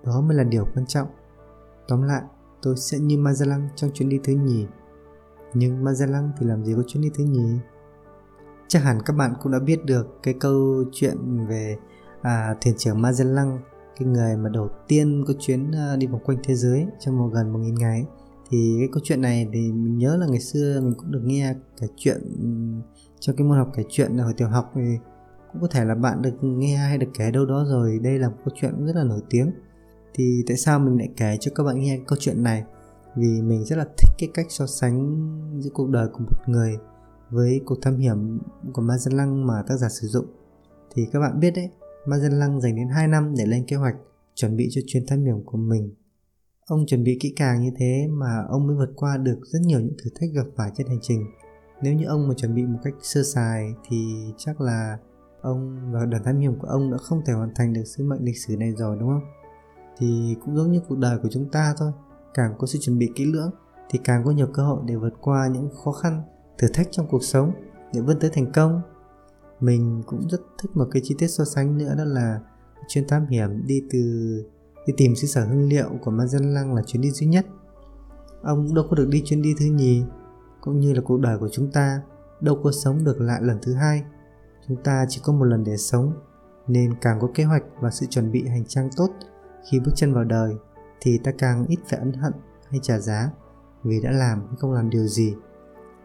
đó 0.05 0.21
mới 0.21 0.37
là 0.37 0.45
điều 0.45 0.67
quan 0.75 0.87
trọng. 0.87 1.09
Tóm 1.89 2.03
lại, 2.03 2.23
tôi 2.63 2.77
sẽ 2.77 2.99
như 2.99 3.19
Magellan 3.19 3.69
trong 3.77 3.91
chuyến 3.95 4.09
đi 4.09 4.21
thứ 4.25 4.33
nhì. 4.33 4.67
Nhưng 5.55 5.85
Magellan 5.85 6.33
thì 6.39 6.47
làm 6.47 6.65
gì 6.65 6.75
có 6.77 6.83
chuyến 6.87 7.03
đi 7.03 7.11
thứ 7.15 7.25
nhì? 7.25 7.59
Chắc 8.69 8.83
hẳn 8.83 9.03
các 9.03 9.17
bạn 9.17 9.35
cũng 9.43 9.53
đã 9.53 9.59
biết 9.59 9.85
được 9.85 10.07
cái 10.23 10.35
câu 10.35 10.85
chuyện 10.93 11.47
về 11.47 11.77
à, 12.23 12.57
thuyền 12.61 12.75
trưởng 12.79 13.03
Magellan 13.03 13.59
cái 14.01 14.09
người 14.09 14.37
mà 14.37 14.49
đầu 14.49 14.69
tiên 14.89 15.25
có 15.27 15.35
chuyến 15.39 15.73
ờ, 15.73 15.97
đi 15.97 16.07
vòng 16.07 16.21
quanh 16.25 16.39
thế 16.45 16.55
giới 16.55 16.87
trong 17.01 17.19
một 17.19 17.31
gần 17.33 17.53
một 17.53 17.59
nghìn 17.59 17.75
ngày 17.75 18.05
thì 18.51 18.77
cái 18.79 18.89
câu 18.93 19.01
chuyện 19.05 19.21
này 19.21 19.49
thì 19.53 19.73
mình 19.73 19.99
nhớ 19.99 20.17
là 20.17 20.27
ngày 20.27 20.41
xưa 20.41 20.81
mình 20.81 20.95
cũng 20.97 21.13
được 21.13 21.23
nghe 21.25 21.55
kể 21.81 21.87
chuyện 21.97 22.21
trong 23.21 23.37
cái 23.37 23.47
môn 23.47 23.59
học 23.59 23.69
kể 23.77 23.83
chuyện 23.89 24.19
hồi 24.19 24.35
tiểu 24.37 24.49
học 24.49 24.73
thì 24.75 24.99
cũng 25.53 25.63
có 25.63 25.69
thể 25.71 25.85
là 25.85 25.95
bạn 25.95 26.23
được 26.23 26.35
nghe 26.43 26.77
hay 26.77 26.99
được 26.99 27.11
kể 27.19 27.31
đâu 27.31 27.47
đó 27.47 27.65
rồi. 27.69 27.99
Đây 28.03 28.19
là 28.19 28.29
một 28.29 28.37
câu 28.45 28.55
chuyện 28.61 28.87
rất 28.87 28.97
là 28.97 29.05
nổi 29.05 29.21
tiếng. 29.31 29.51
Thì 30.15 30.45
tại 30.47 30.57
sao 30.57 30.79
mình 30.79 30.99
lại 30.99 31.09
kể 31.17 31.37
cho 31.41 31.53
các 31.55 31.65
bạn 31.65 31.81
nghe 31.81 32.01
câu 32.07 32.19
chuyện 32.21 32.43
này? 32.43 32.65
Vì 33.17 33.43
mình 33.43 33.65
rất 33.65 33.77
là 33.77 33.85
thích 33.85 34.11
cái 34.19 34.29
cách 34.35 34.47
so 34.49 34.67
sánh 34.67 35.17
giữa 35.61 35.71
cuộc 35.75 35.89
đời 35.89 36.09
của 36.13 36.19
một 36.19 36.37
người 36.47 36.79
với 37.31 37.61
cuộc 37.67 37.83
thám 37.83 37.97
hiểm 37.97 38.39
của 38.73 38.83
ma 38.83 38.95
trận 39.05 39.15
lăng 39.15 39.47
mà 39.47 39.63
tác 39.67 39.77
giả 39.77 39.89
sử 39.89 40.07
dụng. 40.07 40.27
Thì 40.95 41.07
các 41.13 41.21
bạn 41.21 41.41
biết 41.41 41.51
đấy 41.51 41.71
Magellan 42.07 42.61
dành 42.61 42.77
đến 42.77 42.89
2 42.89 43.09
năm 43.09 43.35
để 43.39 43.47
lên 43.47 43.65
kế 43.67 43.77
hoạch, 43.77 43.95
chuẩn 44.35 44.57
bị 44.57 44.69
cho 44.71 44.81
chuyến 44.87 45.07
thám 45.07 45.25
hiểm 45.25 45.45
của 45.45 45.59
mình. 45.59 45.95
Ông 46.67 46.87
chuẩn 46.87 47.05
bị 47.05 47.19
kỹ 47.21 47.33
càng 47.37 47.63
như 47.63 47.71
thế 47.79 48.07
mà 48.11 48.45
ông 48.49 48.67
mới 48.67 48.77
vượt 48.77 48.93
qua 48.97 49.17
được 49.17 49.39
rất 49.43 49.59
nhiều 49.63 49.81
những 49.81 49.97
thử 50.03 50.11
thách 50.21 50.31
gặp 50.35 50.47
phải 50.57 50.71
trên 50.75 50.87
hành 50.87 50.99
trình. 51.03 51.25
Nếu 51.83 51.95
như 51.95 52.05
ông 52.05 52.29
mà 52.29 52.35
chuẩn 52.37 52.55
bị 52.55 52.63
một 52.67 52.79
cách 52.83 52.95
sơ 53.03 53.23
sài 53.23 53.75
thì 53.89 54.15
chắc 54.37 54.61
là 54.61 54.99
ông 55.41 55.93
và 55.93 56.07
đoàn 56.07 56.25
thám 56.25 56.39
hiểm 56.39 56.59
của 56.59 56.67
ông 56.67 56.91
đã 56.91 56.99
không 56.99 57.23
thể 57.27 57.33
hoàn 57.33 57.55
thành 57.55 57.73
được 57.73 57.85
sứ 57.85 58.05
mệnh 58.05 58.25
lịch 58.25 58.39
sử 58.39 58.57
này 58.57 58.73
rồi, 58.73 58.97
đúng 59.01 59.09
không? 59.09 59.25
Thì 59.99 60.37
cũng 60.45 60.57
giống 60.57 60.73
như 60.73 60.81
cuộc 60.89 60.99
đời 60.99 61.19
của 61.23 61.29
chúng 61.33 61.51
ta 61.51 61.75
thôi, 61.79 61.93
càng 62.35 62.55
có 62.59 62.67
sự 62.67 62.79
chuẩn 62.83 62.99
bị 62.99 63.11
kỹ 63.15 63.25
lưỡng 63.25 63.51
thì 63.91 63.99
càng 64.05 64.23
có 64.25 64.31
nhiều 64.31 64.47
cơ 64.55 64.63
hội 64.63 64.83
để 64.87 64.97
vượt 64.97 65.15
qua 65.21 65.49
những 65.53 65.69
khó 65.85 65.93
khăn, 65.93 66.23
thử 66.59 66.69
thách 66.75 66.89
trong 66.91 67.07
cuộc 67.11 67.25
sống 67.25 67.53
để 67.95 68.01
vươn 68.01 68.19
tới 68.21 68.31
thành 68.35 68.53
công 68.53 68.81
mình 69.61 70.03
cũng 70.07 70.29
rất 70.29 70.41
thích 70.59 70.71
một 70.75 70.89
cái 70.91 71.03
chi 71.05 71.15
tiết 71.19 71.29
so 71.29 71.45
sánh 71.45 71.79
nữa, 71.79 71.95
đó 71.99 72.05
là 72.05 72.41
chuyến 72.89 73.09
thám 73.09 73.27
hiểm 73.27 73.67
đi 73.67 73.83
từ, 73.91 74.01
đi 74.87 74.95
tìm 74.97 75.17
xứ 75.17 75.27
sở 75.27 75.45
hương 75.45 75.69
liệu 75.69 75.89
của 76.05 76.11
Magellan 76.11 76.75
là 76.75 76.83
chuyến 76.87 77.03
đi 77.03 77.11
duy 77.11 77.27
nhất. 77.27 77.47
Ông 78.43 78.75
đâu 78.75 78.87
có 78.91 78.97
được 78.97 79.09
đi 79.11 79.23
chuyến 79.25 79.43
đi 79.43 79.55
thứ 79.59 79.67
nhì, 79.67 80.05
cũng 80.61 80.81
như 80.81 80.93
là 80.93 81.01
cuộc 81.05 81.21
đời 81.21 81.39
của 81.39 81.49
chúng 81.53 81.71
ta 81.73 82.03
đâu 82.41 82.61
có 82.65 82.73
sống 82.73 83.05
được 83.05 83.21
lại 83.21 83.43
lần 83.43 83.59
thứ 83.63 83.75
hai. 83.75 84.05
Chúng 84.69 84.77
ta 84.77 85.07
chỉ 85.09 85.21
có 85.25 85.33
một 85.33 85.45
lần 85.45 85.65
để 85.65 85.77
sống, 85.77 86.13
nên 86.67 86.95
càng 87.01 87.21
có 87.21 87.29
kế 87.35 87.45
hoạch 87.45 87.63
và 87.81 87.91
sự 87.91 88.07
chuẩn 88.07 88.33
bị 88.33 88.49
hành 88.49 88.65
trang 88.65 88.89
tốt 88.97 89.11
khi 89.71 89.81
bước 89.81 89.93
chân 89.95 90.15
vào 90.15 90.25
đời 90.25 90.55
thì 91.01 91.19
ta 91.19 91.33
càng 91.39 91.67
ít 91.67 91.79
phải 91.89 91.99
ân 91.99 92.13
hận 92.13 92.33
hay 92.71 92.81
trả 92.83 92.99
giá 92.99 93.31
vì 93.83 94.01
đã 94.01 94.11
làm 94.11 94.47
hay 94.47 94.57
không 94.59 94.73
làm 94.73 94.91
điều 94.91 95.07
gì 95.07 95.35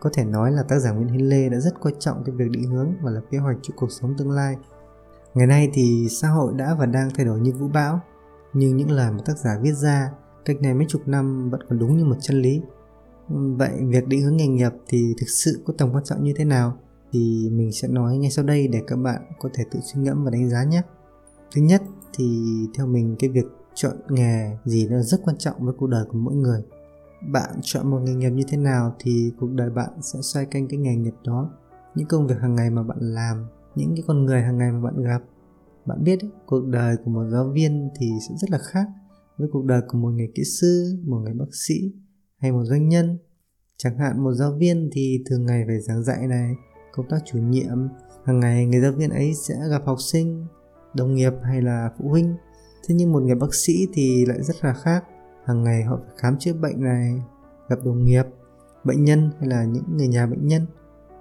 có 0.05 0.11
thể 0.13 0.25
nói 0.25 0.51
là 0.51 0.63
tác 0.63 0.79
giả 0.79 0.91
Nguyễn 0.91 1.07
Hiến 1.07 1.29
Lê 1.29 1.49
đã 1.49 1.59
rất 1.59 1.79
coi 1.81 1.93
trọng 1.99 2.23
cái 2.25 2.35
việc 2.35 2.49
định 2.51 2.63
hướng 2.63 2.93
và 3.01 3.11
lập 3.11 3.21
kế 3.31 3.37
hoạch 3.37 3.57
cho 3.61 3.73
cuộc 3.77 3.91
sống 3.91 4.13
tương 4.17 4.31
lai. 4.31 4.55
Ngày 5.33 5.47
nay 5.47 5.69
thì 5.73 6.07
xã 6.09 6.27
hội 6.27 6.53
đã 6.55 6.75
và 6.79 6.85
đang 6.85 7.09
thay 7.15 7.25
đổi 7.25 7.39
như 7.39 7.51
vũ 7.51 7.67
bão, 7.67 7.99
nhưng 8.53 8.77
những 8.77 8.91
lời 8.91 9.11
mà 9.11 9.17
tác 9.25 9.37
giả 9.37 9.59
viết 9.61 9.71
ra 9.71 10.11
cách 10.45 10.61
này 10.61 10.73
mấy 10.73 10.85
chục 10.89 11.01
năm 11.05 11.49
vẫn 11.49 11.61
còn 11.69 11.79
đúng 11.79 11.97
như 11.97 12.05
một 12.05 12.15
chân 12.21 12.41
lý. 12.41 12.61
Vậy 13.29 13.71
việc 13.87 14.07
định 14.07 14.21
hướng 14.21 14.37
nghề 14.37 14.47
nghiệp 14.47 14.71
thì 14.87 15.13
thực 15.19 15.29
sự 15.29 15.63
có 15.65 15.73
tầm 15.77 15.93
quan 15.93 16.03
trọng 16.03 16.23
như 16.23 16.33
thế 16.35 16.45
nào 16.45 16.77
thì 17.11 17.49
mình 17.51 17.71
sẽ 17.71 17.87
nói 17.87 18.17
ngay 18.17 18.31
sau 18.31 18.45
đây 18.45 18.67
để 18.67 18.81
các 18.87 18.95
bạn 18.95 19.21
có 19.39 19.49
thể 19.53 19.63
tự 19.71 19.79
suy 19.83 20.01
ngẫm 20.01 20.23
và 20.23 20.31
đánh 20.31 20.49
giá 20.49 20.63
nhé. 20.63 20.81
Thứ 21.55 21.61
nhất 21.61 21.81
thì 22.13 22.43
theo 22.77 22.87
mình 22.87 23.15
cái 23.19 23.29
việc 23.29 23.45
chọn 23.73 23.95
nghề 24.09 24.57
gì 24.65 24.87
nó 24.87 25.01
rất 25.01 25.21
quan 25.23 25.37
trọng 25.37 25.55
với 25.59 25.73
cuộc 25.77 25.87
đời 25.87 26.05
của 26.11 26.17
mỗi 26.17 26.35
người 26.35 26.61
bạn 27.31 27.59
chọn 27.61 27.91
một 27.91 27.99
nghề 28.03 28.13
nghiệp 28.13 28.29
như 28.29 28.43
thế 28.47 28.57
nào 28.57 28.95
thì 28.99 29.31
cuộc 29.39 29.51
đời 29.51 29.69
bạn 29.69 29.89
sẽ 30.01 30.19
xoay 30.21 30.45
quanh 30.45 30.67
cái 30.67 30.79
nghề 30.79 30.95
nghiệp 30.95 31.15
đó. 31.23 31.51
Những 31.95 32.07
công 32.07 32.27
việc 32.27 32.35
hàng 32.41 32.55
ngày 32.55 32.69
mà 32.69 32.83
bạn 32.83 32.97
làm 32.99 33.45
những 33.75 33.95
cái 33.95 34.03
con 34.07 34.25
người 34.25 34.41
hàng 34.41 34.57
ngày 34.57 34.71
mà 34.71 34.81
bạn 34.81 35.03
gặp. 35.03 35.21
Bạn 35.85 36.03
biết 36.03 36.19
ấy, 36.21 36.31
cuộc 36.45 36.65
đời 36.67 36.95
của 37.05 37.11
một 37.11 37.29
giáo 37.31 37.51
viên 37.53 37.89
thì 37.99 38.11
sẽ 38.29 38.35
rất 38.37 38.51
là 38.51 38.57
khác 38.57 38.87
với 39.37 39.47
cuộc 39.51 39.65
đời 39.65 39.81
của 39.87 39.97
một 39.97 40.09
người 40.09 40.31
kỹ 40.35 40.43
sư 40.43 40.99
một 41.07 41.17
người 41.17 41.33
bác 41.33 41.55
sĩ 41.67 41.93
hay 42.37 42.51
một 42.51 42.63
doanh 42.63 42.89
nhân. 42.89 43.17
Chẳng 43.77 43.97
hạn 43.97 44.23
một 44.23 44.33
giáo 44.33 44.51
viên 44.59 44.89
thì 44.93 45.23
thường 45.29 45.45
ngày 45.45 45.63
phải 45.67 45.81
giảng 45.81 46.03
dạy 46.03 46.27
này 46.27 46.55
công 46.93 47.09
tác 47.09 47.17
chủ 47.25 47.39
nhiệm. 47.39 47.87
Hàng 48.25 48.39
ngày 48.39 48.65
người 48.65 48.81
giáo 48.81 48.91
viên 48.91 49.09
ấy 49.09 49.33
sẽ 49.47 49.55
gặp 49.69 49.81
học 49.85 49.97
sinh 50.11 50.45
đồng 50.95 51.15
nghiệp 51.15 51.33
hay 51.43 51.61
là 51.61 51.89
phụ 51.97 52.09
huynh. 52.09 52.35
Thế 52.87 52.95
nhưng 52.95 53.11
một 53.11 53.23
người 53.23 53.35
bác 53.35 53.53
sĩ 53.53 53.87
thì 53.93 54.25
lại 54.25 54.43
rất 54.43 54.55
là 54.61 54.73
khác 54.73 55.03
hàng 55.45 55.63
ngày 55.63 55.83
họ 55.83 55.97
phải 56.05 56.15
khám 56.17 56.37
chữa 56.39 56.53
bệnh 56.53 56.83
này, 56.83 57.21
gặp 57.69 57.79
đồng 57.85 58.05
nghiệp, 58.05 58.23
bệnh 58.83 59.03
nhân 59.03 59.31
hay 59.39 59.49
là 59.49 59.63
những 59.63 59.97
người 59.97 60.07
nhà 60.07 60.25
bệnh 60.25 60.47
nhân. 60.47 60.65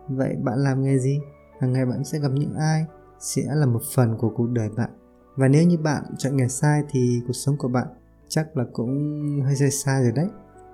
Vậy 0.08 0.36
bạn 0.42 0.58
làm 0.58 0.82
nghề 0.82 0.98
gì? 0.98 1.20
Hàng 1.60 1.72
ngày 1.72 1.86
bạn 1.86 2.04
sẽ 2.04 2.18
gặp 2.18 2.30
những 2.32 2.54
ai? 2.54 2.86
Sẽ 3.18 3.42
là 3.54 3.66
một 3.66 3.82
phần 3.94 4.16
của 4.18 4.32
cuộc 4.36 4.46
đời 4.46 4.68
bạn. 4.76 4.90
Và 5.36 5.48
nếu 5.48 5.66
như 5.66 5.78
bạn 5.78 6.04
chọn 6.18 6.36
nghề 6.36 6.48
sai 6.48 6.82
thì 6.90 7.20
cuộc 7.26 7.32
sống 7.32 7.56
của 7.56 7.68
bạn 7.68 7.86
chắc 8.28 8.56
là 8.56 8.64
cũng 8.72 9.40
hơi 9.44 9.56
sai 9.56 9.70
sai 9.70 10.02
rồi 10.02 10.12
đấy. 10.12 10.28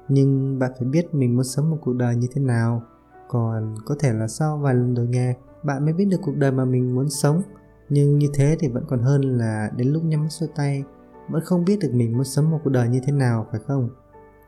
Nhưng 0.08 0.58
bạn 0.58 0.73
phải 0.79 0.88
biết 0.88 1.14
mình 1.14 1.35
muốn 1.35 1.44
sống 1.44 1.70
một 1.70 1.76
cuộc 1.81 1.93
đời 1.93 2.17
như 2.17 2.29
thế 2.35 2.43
nào. 2.43 2.82
Còn 3.29 3.75
có 3.85 3.94
thể 3.99 4.12
là 4.12 4.29
sau 4.29 4.58
vài 4.58 4.75
lần 4.75 4.94
đổi 4.94 5.06
nghề, 5.06 5.35
bạn 5.62 5.85
mới 5.85 5.94
biết 5.94 6.05
được 6.05 6.20
cuộc 6.23 6.37
đời 6.37 6.53
mà 6.53 6.64
mình 6.64 6.94
muốn 6.94 7.08
sống. 7.08 7.43
Nhưng 7.88 8.19
như 8.19 8.29
thế 8.35 8.56
thì 8.61 8.69
vẫn 8.69 8.85
còn 8.88 9.03
hơn 9.03 9.39
là 9.39 9.70
đến 9.77 9.89
lúc 9.89 10.05
nhắm 10.05 10.20
mắt 10.20 10.29
xuôi 10.31 10.48
tay 10.56 10.84
vẫn 11.31 11.44
không 11.44 11.65
biết 11.65 11.79
được 11.81 11.91
mình 11.93 12.13
muốn 12.13 12.25
sống 12.25 12.51
một 12.51 12.60
cuộc 12.65 12.70
đời 12.70 12.89
như 12.89 13.01
thế 13.06 13.13
nào, 13.13 13.46
phải 13.51 13.60
không? 13.67 13.89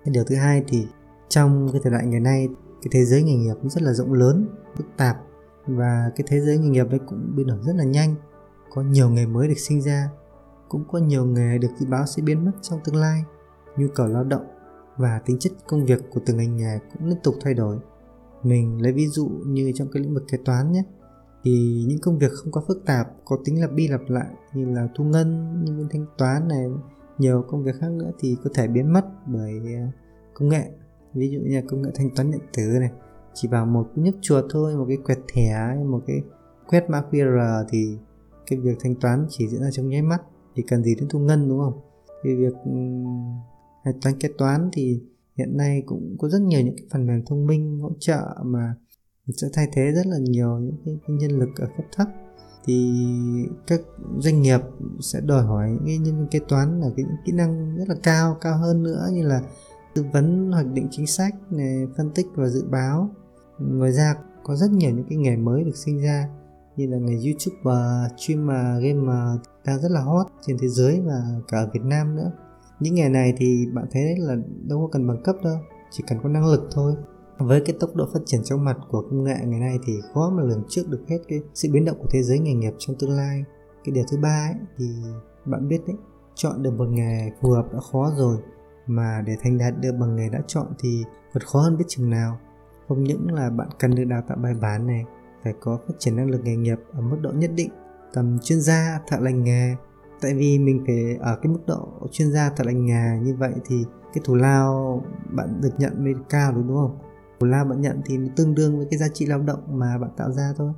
Cái 0.04 0.12
điều 0.14 0.24
thứ 0.24 0.36
hai 0.36 0.64
thì 0.68 0.86
trong 1.28 1.68
cái 1.72 1.80
thời 1.84 1.92
đại 1.92 2.06
ngày 2.06 2.20
nay, 2.20 2.48
cái 2.82 2.88
thế 2.90 3.04
giới 3.04 3.22
nghề 3.22 3.34
nghiệp 3.34 3.54
rất 3.62 3.82
là 3.82 3.92
rộng 3.92 4.12
lớn, 4.12 4.48
phức 4.76 4.86
tạp 4.96 5.16
và 5.66 6.10
cái 6.16 6.24
thế 6.28 6.40
giới 6.40 6.58
nghề 6.58 6.68
nghiệp 6.68 6.90
ấy 6.90 7.00
cũng 7.06 7.32
biến 7.36 7.46
đổi 7.46 7.58
rất 7.62 7.76
là 7.76 7.84
nhanh. 7.84 8.14
Có 8.70 8.82
nhiều 8.82 9.10
nghề 9.10 9.26
mới 9.26 9.48
được 9.48 9.58
sinh 9.58 9.82
ra, 9.82 10.10
cũng 10.68 10.84
có 10.92 10.98
nhiều 10.98 11.24
nghề 11.24 11.58
được 11.58 11.68
dự 11.78 11.86
báo 11.86 12.06
sẽ 12.06 12.22
biến 12.22 12.44
mất 12.44 12.52
trong 12.62 12.80
tương 12.84 12.96
lai. 12.96 13.24
Nhu 13.76 13.86
cầu 13.94 14.06
lao 14.06 14.24
động 14.24 14.46
và 14.96 15.20
tính 15.26 15.38
chất 15.38 15.52
công 15.66 15.84
việc 15.84 16.10
của 16.10 16.20
từng 16.26 16.36
ngành 16.36 16.56
nghề 16.56 16.78
cũng 16.92 17.08
liên 17.08 17.18
tục 17.22 17.34
thay 17.40 17.54
đổi. 17.54 17.78
Mình 18.42 18.82
lấy 18.82 18.92
ví 18.92 19.06
dụ 19.06 19.28
như 19.46 19.72
trong 19.74 19.88
cái 19.92 20.02
lĩnh 20.02 20.14
vực 20.14 20.24
kế 20.30 20.38
toán 20.44 20.72
nhé 20.72 20.82
thì 21.44 21.84
những 21.88 21.98
công 22.02 22.18
việc 22.18 22.32
không 22.32 22.52
quá 22.52 22.62
phức 22.68 22.84
tạp, 22.86 23.06
có 23.24 23.38
tính 23.44 23.60
lặp 23.60 23.72
đi 23.72 23.88
lặp 23.88 24.00
lại 24.08 24.34
như 24.54 24.64
là 24.64 24.88
thu 24.94 25.04
ngân 25.04 25.54
nhân 25.64 25.76
viên 25.78 25.88
thanh 25.88 26.06
toán 26.18 26.48
này, 26.48 26.66
nhiều 27.18 27.44
công 27.48 27.64
việc 27.64 27.74
khác 27.80 27.90
nữa 27.90 28.10
thì 28.20 28.36
có 28.44 28.50
thể 28.54 28.68
biến 28.68 28.92
mất 28.92 29.04
bởi 29.26 29.52
à, 29.74 29.92
công 30.34 30.48
nghệ. 30.48 30.70
Ví 31.14 31.30
dụ 31.30 31.40
như 31.40 31.62
công 31.68 31.82
nghệ 31.82 31.90
thanh 31.94 32.10
toán 32.14 32.30
điện 32.30 32.40
tử 32.56 32.62
này, 32.80 32.90
chỉ 33.34 33.48
vào 33.48 33.66
một 33.66 33.86
nhấp 33.94 34.14
chuột 34.20 34.44
thôi, 34.50 34.76
một 34.76 34.84
cái 34.88 34.96
quẹt 34.96 35.18
thẻ, 35.34 35.76
một 35.86 36.00
cái 36.06 36.22
quét 36.66 36.90
mã 36.90 37.02
QR 37.10 37.64
thì 37.68 37.96
cái 38.46 38.58
việc 38.58 38.76
thanh 38.80 38.94
toán 38.94 39.26
chỉ 39.28 39.48
diễn 39.48 39.60
ra 39.60 39.70
trong 39.70 39.88
nháy 39.88 40.02
mắt, 40.02 40.22
thì 40.54 40.62
cần 40.68 40.84
gì 40.84 40.94
đến 40.94 41.08
thu 41.08 41.18
ngân, 41.18 41.48
đúng 41.48 41.58
không? 41.58 41.80
Thì 42.24 42.34
việc 42.34 42.54
ừ, 42.64 42.72
hạch 43.84 43.94
toán 44.02 44.18
kế 44.20 44.28
toán 44.38 44.70
thì 44.72 45.00
hiện 45.38 45.56
nay 45.56 45.82
cũng 45.86 46.16
có 46.18 46.28
rất 46.28 46.42
nhiều 46.42 46.60
những 46.60 46.76
cái 46.76 46.86
phần 46.92 47.06
mềm 47.06 47.22
thông 47.26 47.46
minh 47.46 47.78
hỗ 47.80 47.90
trợ 47.98 48.22
mà 48.44 48.74
sẽ 49.28 49.48
thay 49.52 49.68
thế 49.72 49.92
rất 49.92 50.06
là 50.06 50.16
nhiều 50.18 50.58
những 50.58 50.76
cái, 50.84 50.96
nhân 51.08 51.30
lực 51.30 51.48
ở 51.56 51.66
cấp 51.76 51.86
thấp. 51.96 52.08
Thì 52.64 53.04
các 53.66 53.80
doanh 54.18 54.42
nghiệp 54.42 54.60
sẽ 55.00 55.20
đòi 55.20 55.42
hỏi 55.42 55.70
những 55.70 55.86
cái 55.86 55.98
nhân 55.98 56.18
viên 56.18 56.28
kế 56.28 56.38
toán 56.48 56.80
là 56.80 56.86
cái 56.96 57.06
kỹ 57.24 57.32
năng 57.32 57.76
rất 57.76 57.88
là 57.88 57.94
cao 58.02 58.36
cao 58.40 58.58
hơn 58.58 58.82
nữa 58.82 59.08
như 59.12 59.22
là 59.22 59.42
tư 59.94 60.04
vấn 60.12 60.52
hoạch 60.52 60.66
định 60.66 60.88
chính 60.90 61.06
sách 61.06 61.34
này, 61.50 61.86
phân 61.96 62.10
tích 62.14 62.26
và 62.34 62.48
dự 62.48 62.64
báo. 62.70 63.10
Ngoài 63.58 63.92
ra 63.92 64.14
có 64.44 64.56
rất 64.56 64.70
nhiều 64.70 64.90
những 64.90 65.06
cái 65.08 65.18
nghề 65.18 65.36
mới 65.36 65.64
được 65.64 65.76
sinh 65.76 65.98
ra 65.98 66.28
như 66.76 66.86
là 66.86 66.98
nghề 66.98 67.14
youtuber 67.14 68.12
streamer 68.16 68.82
gamer 68.82 69.40
đang 69.66 69.80
rất 69.82 69.90
là 69.90 70.00
hot 70.00 70.26
trên 70.46 70.58
thế 70.60 70.68
giới 70.68 71.00
và 71.00 71.22
cả 71.48 71.58
ở 71.58 71.70
việt 71.72 71.82
nam 71.82 72.16
nữa. 72.16 72.32
Những 72.80 72.94
nghề 72.94 73.08
này 73.08 73.34
thì 73.36 73.66
bạn 73.72 73.86
thấy 73.90 74.04
đấy 74.04 74.16
là 74.18 74.36
đâu 74.68 74.80
có 74.80 74.88
cần 74.92 75.08
bằng 75.08 75.22
cấp 75.22 75.36
đâu 75.44 75.56
chỉ 75.90 76.04
cần 76.08 76.18
có 76.22 76.28
năng 76.28 76.46
lực 76.46 76.68
thôi 76.72 76.94
với 77.46 77.62
cái 77.66 77.76
tốc 77.80 77.90
độ 77.94 78.08
phát 78.12 78.20
triển 78.26 78.40
chóng 78.44 78.64
mặt 78.64 78.76
của 78.90 79.02
công 79.02 79.24
nghệ 79.24 79.36
ngày 79.44 79.60
nay 79.60 79.78
thì 79.86 79.92
khó 80.14 80.30
mà 80.30 80.42
lường 80.42 80.62
trước 80.68 80.82
được 80.88 81.00
hết 81.08 81.18
cái 81.28 81.40
sự 81.54 81.68
biến 81.72 81.84
động 81.84 81.96
của 81.98 82.08
thế 82.10 82.22
giới 82.22 82.38
nghề 82.38 82.52
nghiệp 82.52 82.72
trong 82.78 82.96
tương 82.98 83.16
lai. 83.16 83.44
Cái 83.84 83.92
điều 83.94 84.04
thứ 84.10 84.18
ba 84.22 84.48
ấy, 84.48 84.66
thì 84.78 84.86
bạn 85.44 85.68
biết 85.68 85.80
đấy 85.86 85.96
chọn 86.34 86.62
được 86.62 86.70
một 86.70 86.88
nghề 86.88 87.30
phù 87.40 87.50
hợp 87.50 87.72
đã 87.72 87.80
khó 87.92 88.12
rồi 88.16 88.38
mà 88.86 89.22
để 89.26 89.36
thành 89.42 89.58
đạt 89.58 89.74
được 89.80 89.92
bằng 90.00 90.16
nghề 90.16 90.28
đã 90.28 90.38
chọn 90.46 90.66
thì 90.78 91.04
còn 91.34 91.42
khó 91.42 91.60
hơn 91.60 91.76
biết 91.78 91.84
chừng 91.88 92.10
nào. 92.10 92.38
Không 92.88 93.04
những 93.04 93.32
là 93.32 93.50
bạn 93.50 93.68
cần 93.78 93.94
được 93.94 94.04
đào 94.04 94.22
tạo 94.28 94.38
bài 94.42 94.54
bản 94.60 94.86
này 94.86 95.04
phải 95.44 95.54
có 95.60 95.78
phát 95.88 95.94
triển 95.98 96.16
năng 96.16 96.30
lực 96.30 96.40
nghề 96.44 96.56
nghiệp 96.56 96.78
ở 96.92 97.00
mức 97.00 97.16
độ 97.22 97.30
nhất 97.32 97.50
định 97.54 97.70
tầm 98.12 98.38
chuyên 98.42 98.60
gia 98.60 99.00
thợ 99.06 99.16
lành 99.20 99.44
nghề. 99.44 99.74
Tại 100.20 100.34
vì 100.34 100.58
mình 100.58 100.84
phải 100.86 101.16
ở 101.20 101.38
cái 101.42 101.52
mức 101.52 101.60
độ 101.66 101.88
chuyên 102.10 102.32
gia 102.32 102.50
thợ 102.50 102.64
lành 102.64 102.86
nghề 102.86 103.18
như 103.22 103.34
vậy 103.38 103.52
thì 103.66 103.84
cái 104.14 104.22
thù 104.24 104.34
lao 104.34 105.02
bạn 105.30 105.60
được 105.60 105.72
nhận 105.78 106.04
mới 106.04 106.14
cao 106.28 106.52
đúng 106.52 106.68
không? 106.68 106.98
Thù 107.42 107.46
lao 107.46 107.64
bạn 107.64 107.80
nhận 107.80 108.00
thì 108.04 108.18
tương 108.36 108.54
đương 108.54 108.76
với 108.76 108.86
cái 108.90 108.98
giá 108.98 109.06
trị 109.14 109.26
lao 109.26 109.38
động 109.38 109.60
mà 109.68 109.98
bạn 109.98 110.10
tạo 110.16 110.32
ra 110.32 110.52
thôi. 110.56 110.72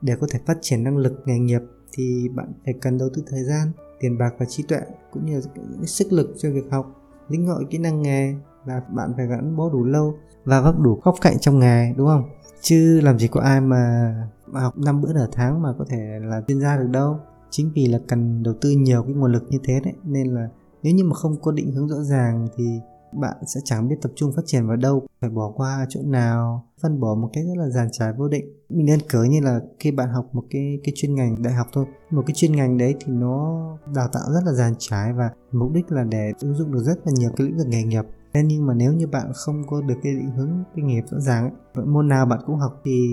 Để 0.00 0.16
có 0.20 0.26
thể 0.30 0.38
phát 0.46 0.58
triển 0.60 0.84
năng 0.84 0.96
lực 0.96 1.22
nghề 1.24 1.38
nghiệp 1.38 1.60
thì 1.92 2.28
bạn 2.34 2.52
phải 2.64 2.74
cần 2.80 2.98
đầu 2.98 3.08
tư 3.14 3.22
thời 3.26 3.44
gian 3.44 3.72
tiền 4.00 4.18
bạc 4.18 4.34
và 4.38 4.46
trí 4.46 4.62
tuệ 4.62 4.80
cũng 5.12 5.26
như 5.26 5.34
là 5.34 5.86
sức 5.86 6.12
lực 6.12 6.34
cho 6.38 6.50
việc 6.50 6.64
học 6.70 6.86
lĩnh 7.28 7.46
hội 7.46 7.64
kỹ 7.70 7.78
năng 7.78 8.02
nghề 8.02 8.34
và 8.64 8.82
bạn 8.88 9.12
phải 9.16 9.26
gắn 9.26 9.56
bó 9.56 9.70
đủ 9.70 9.84
lâu 9.84 10.14
và 10.44 10.60
vấp 10.60 10.80
đủ 10.80 11.00
góc 11.04 11.14
cạnh 11.20 11.38
trong 11.38 11.58
nghề 11.58 11.92
đúng 11.96 12.06
không? 12.06 12.24
Chứ 12.60 13.00
làm 13.00 13.18
gì 13.18 13.28
có 13.28 13.40
ai 13.40 13.60
mà, 13.60 14.14
mà 14.46 14.60
học 14.60 14.78
năm 14.78 15.00
bữa 15.00 15.12
nửa 15.12 15.26
tháng 15.32 15.62
mà 15.62 15.74
có 15.78 15.84
thể 15.88 16.18
là 16.22 16.42
chuyên 16.48 16.60
gia 16.60 16.76
được 16.76 16.88
đâu. 16.90 17.18
Chính 17.50 17.70
vì 17.74 17.86
là 17.86 18.00
cần 18.08 18.42
đầu 18.42 18.54
tư 18.60 18.70
nhiều 18.70 19.02
cái 19.02 19.12
nguồn 19.12 19.32
lực 19.32 19.44
như 19.48 19.58
thế 19.64 19.80
đấy 19.84 19.94
nên 20.04 20.34
là 20.34 20.48
nếu 20.82 20.94
như 20.94 21.04
mà 21.04 21.14
không 21.14 21.36
có 21.42 21.52
định 21.52 21.72
hướng 21.72 21.88
rõ 21.88 22.02
ràng 22.02 22.48
thì 22.56 22.80
bạn 23.12 23.36
sẽ 23.46 23.60
chẳng 23.64 23.88
biết 23.88 23.96
tập 24.02 24.12
trung 24.16 24.32
phát 24.36 24.42
triển 24.46 24.66
vào 24.66 24.76
đâu 24.76 25.06
phải 25.20 25.30
bỏ 25.30 25.52
qua 25.56 25.86
chỗ 25.88 26.00
nào 26.04 26.66
phân 26.82 27.00
bổ 27.00 27.14
một 27.14 27.30
cách 27.32 27.44
rất 27.46 27.56
là 27.56 27.68
dàn 27.68 27.88
trải 27.92 28.12
vô 28.12 28.28
định. 28.28 28.44
Mình 28.68 28.86
đơn 28.86 28.98
cử 29.08 29.22
như 29.22 29.40
là 29.40 29.60
khi 29.78 29.90
bạn 29.90 30.08
học 30.08 30.28
một 30.32 30.44
cái 30.50 30.80
cái 30.84 30.92
chuyên 30.96 31.14
ngành 31.14 31.42
đại 31.42 31.54
học 31.54 31.66
thôi 31.72 31.86
một 32.10 32.22
cái 32.26 32.34
chuyên 32.34 32.52
ngành 32.52 32.78
đấy 32.78 32.94
thì 33.00 33.12
nó 33.12 33.62
đào 33.94 34.08
tạo 34.12 34.22
rất 34.34 34.40
là 34.44 34.52
dàn 34.52 34.72
trải 34.78 35.12
và 35.12 35.30
mục 35.52 35.72
đích 35.72 35.92
là 35.92 36.04
để 36.04 36.32
ứng 36.40 36.54
dụng 36.54 36.72
được 36.72 36.82
rất 36.82 36.98
là 37.04 37.12
nhiều 37.16 37.30
cái 37.36 37.46
lĩnh 37.46 37.58
vực 37.58 37.66
nghề 37.68 37.82
nghiệp. 37.82 38.04
Thế 38.34 38.42
nhưng 38.42 38.66
mà 38.66 38.74
nếu 38.74 38.92
như 38.92 39.06
bạn 39.06 39.32
không 39.34 39.62
có 39.66 39.80
được 39.80 39.94
cái 40.02 40.14
định 40.14 40.30
hướng 40.30 40.50
kinh 40.74 40.86
nghiệp 40.86 41.02
rõ 41.10 41.20
ràng 41.20 41.50
ấy, 41.74 41.86
môn 41.86 42.08
nào 42.08 42.26
bạn 42.26 42.38
cũng 42.46 42.56
học 42.56 42.80
thì 42.84 43.08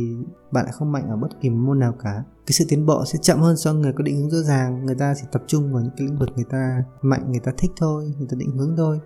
bạn 0.52 0.66
lại 0.66 0.74
không 0.74 0.92
mạnh 0.92 1.10
ở 1.10 1.16
bất 1.16 1.42
kỳ 1.42 1.50
môn 1.50 1.80
nào 1.80 1.94
cả. 2.04 2.24
Cái 2.46 2.52
sự 2.52 2.66
tiến 2.70 2.86
bộ 2.86 3.06
sẽ 3.06 3.20
chậm 3.22 3.40
hơn 3.40 3.58
so 3.58 3.74
với 3.74 3.82
người 3.82 3.94
có 3.94 4.04
định 4.04 4.18
hướng 4.18 4.30
rõ 4.30 4.38
ràng. 4.38 4.86
Người 4.86 4.96
ta 4.96 5.14
chỉ 5.18 5.28
tập 5.32 5.44
trung 5.48 5.74
vào 5.74 5.82
những 5.82 5.92
cái 5.98 6.08
lĩnh 6.08 6.18
vực 6.18 6.30
người 6.36 6.46
ta 6.50 6.84
mạnh 7.02 7.32
người 7.32 7.40
ta 7.40 7.52
thích 7.58 7.72
thôi 7.78 8.14
người 8.18 8.28
ta 8.32 8.36
định 8.40 8.52
hướng 8.52 8.76
thôi 8.78 9.00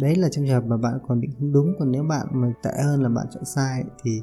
đấy 0.00 0.16
là 0.16 0.28
trong 0.28 0.44
trường 0.44 0.54
hợp 0.54 0.64
mà 0.66 0.76
bạn 0.76 0.98
còn 1.08 1.20
định 1.20 1.30
hướng 1.38 1.52
đúng. 1.52 1.74
Còn 1.78 1.92
nếu 1.92 2.02
bạn 2.02 2.26
mà 2.32 2.52
tệ 2.62 2.70
hơn 2.84 3.02
là 3.02 3.08
bạn 3.08 3.26
chọn 3.30 3.44
sai 3.44 3.84
thì 4.02 4.22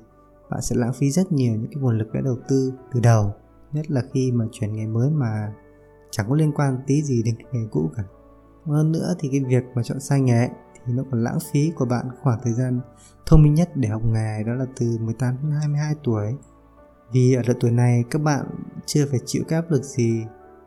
bạn 0.49 0.61
sẽ 0.61 0.75
lãng 0.75 0.93
phí 0.93 1.11
rất 1.11 1.31
nhiều 1.31 1.55
những 1.55 1.71
cái 1.71 1.81
nguồn 1.81 1.97
lực 1.97 2.13
đã 2.13 2.21
đầu 2.21 2.37
tư 2.47 2.73
từ 2.91 2.99
đầu, 2.99 3.33
nhất 3.73 3.91
là 3.91 4.01
khi 4.13 4.31
mà 4.31 4.45
chuyển 4.51 4.73
nghề 4.73 4.87
mới 4.87 5.09
mà 5.09 5.53
chẳng 6.11 6.25
có 6.29 6.35
liên 6.35 6.51
quan 6.51 6.77
tí 6.87 7.01
gì 7.01 7.23
đến 7.23 7.35
cái 7.35 7.47
nghề 7.51 7.67
cũ 7.71 7.89
cả. 7.97 8.03
Hơn 8.65 8.91
nữa 8.91 9.13
thì 9.19 9.29
cái 9.31 9.43
việc 9.47 9.63
mà 9.75 9.83
chọn 9.83 9.99
sai 9.99 10.21
nghề 10.21 10.47
thì 10.85 10.93
nó 10.93 11.03
còn 11.11 11.23
lãng 11.23 11.37
phí 11.51 11.71
của 11.75 11.85
bạn 11.85 12.05
khoảng 12.21 12.39
thời 12.43 12.53
gian 12.53 12.79
thông 13.25 13.43
minh 13.43 13.53
nhất 13.53 13.69
để 13.75 13.89
học 13.89 14.01
nghề, 14.05 14.43
đó 14.43 14.53
là 14.53 14.65
từ 14.79 14.97
18 15.01 15.37
đến 15.41 15.51
22 15.51 15.95
tuổi. 16.03 16.35
Vì 17.11 17.33
ở 17.33 17.41
độ 17.47 17.53
tuổi 17.59 17.71
này 17.71 18.03
các 18.11 18.21
bạn 18.21 18.45
chưa 18.85 19.05
phải 19.11 19.19
chịu 19.25 19.43
cái 19.47 19.59
áp 19.59 19.71
lực 19.71 19.83
gì, 19.83 20.23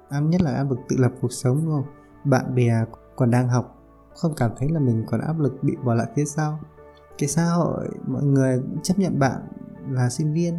áp, 0.09 0.21
nhất 0.21 0.43
là 0.43 0.55
áp 0.55 0.71
lực 0.71 0.78
tự 0.88 0.97
lập 0.99 1.12
cuộc 1.21 1.33
sống, 1.33 1.61
đúng 1.64 1.75
không? 1.75 1.95
Bạn 2.25 2.55
bè 2.55 2.85
còn 3.17 3.31
đang 3.31 3.49
học 3.49 3.78
không 4.19 4.35
cảm 4.37 4.51
thấy 4.59 4.69
là 4.69 4.81
mình 4.81 5.05
còn 5.07 5.21
áp 5.21 5.41
lực 5.41 5.53
bị 5.63 5.77
bỏ 5.85 5.95
lại 5.95 6.07
phía 6.17 6.25
sau. 6.25 6.61
Cái 7.19 7.29
xã 7.29 7.45
hội 7.45 7.89
mọi 8.07 8.25
người 8.25 8.63
chấp 8.83 8.99
nhận 8.99 9.19
bạn 9.19 9.41
là 9.91 10.11
sinh 10.11 10.33
viên. 10.33 10.55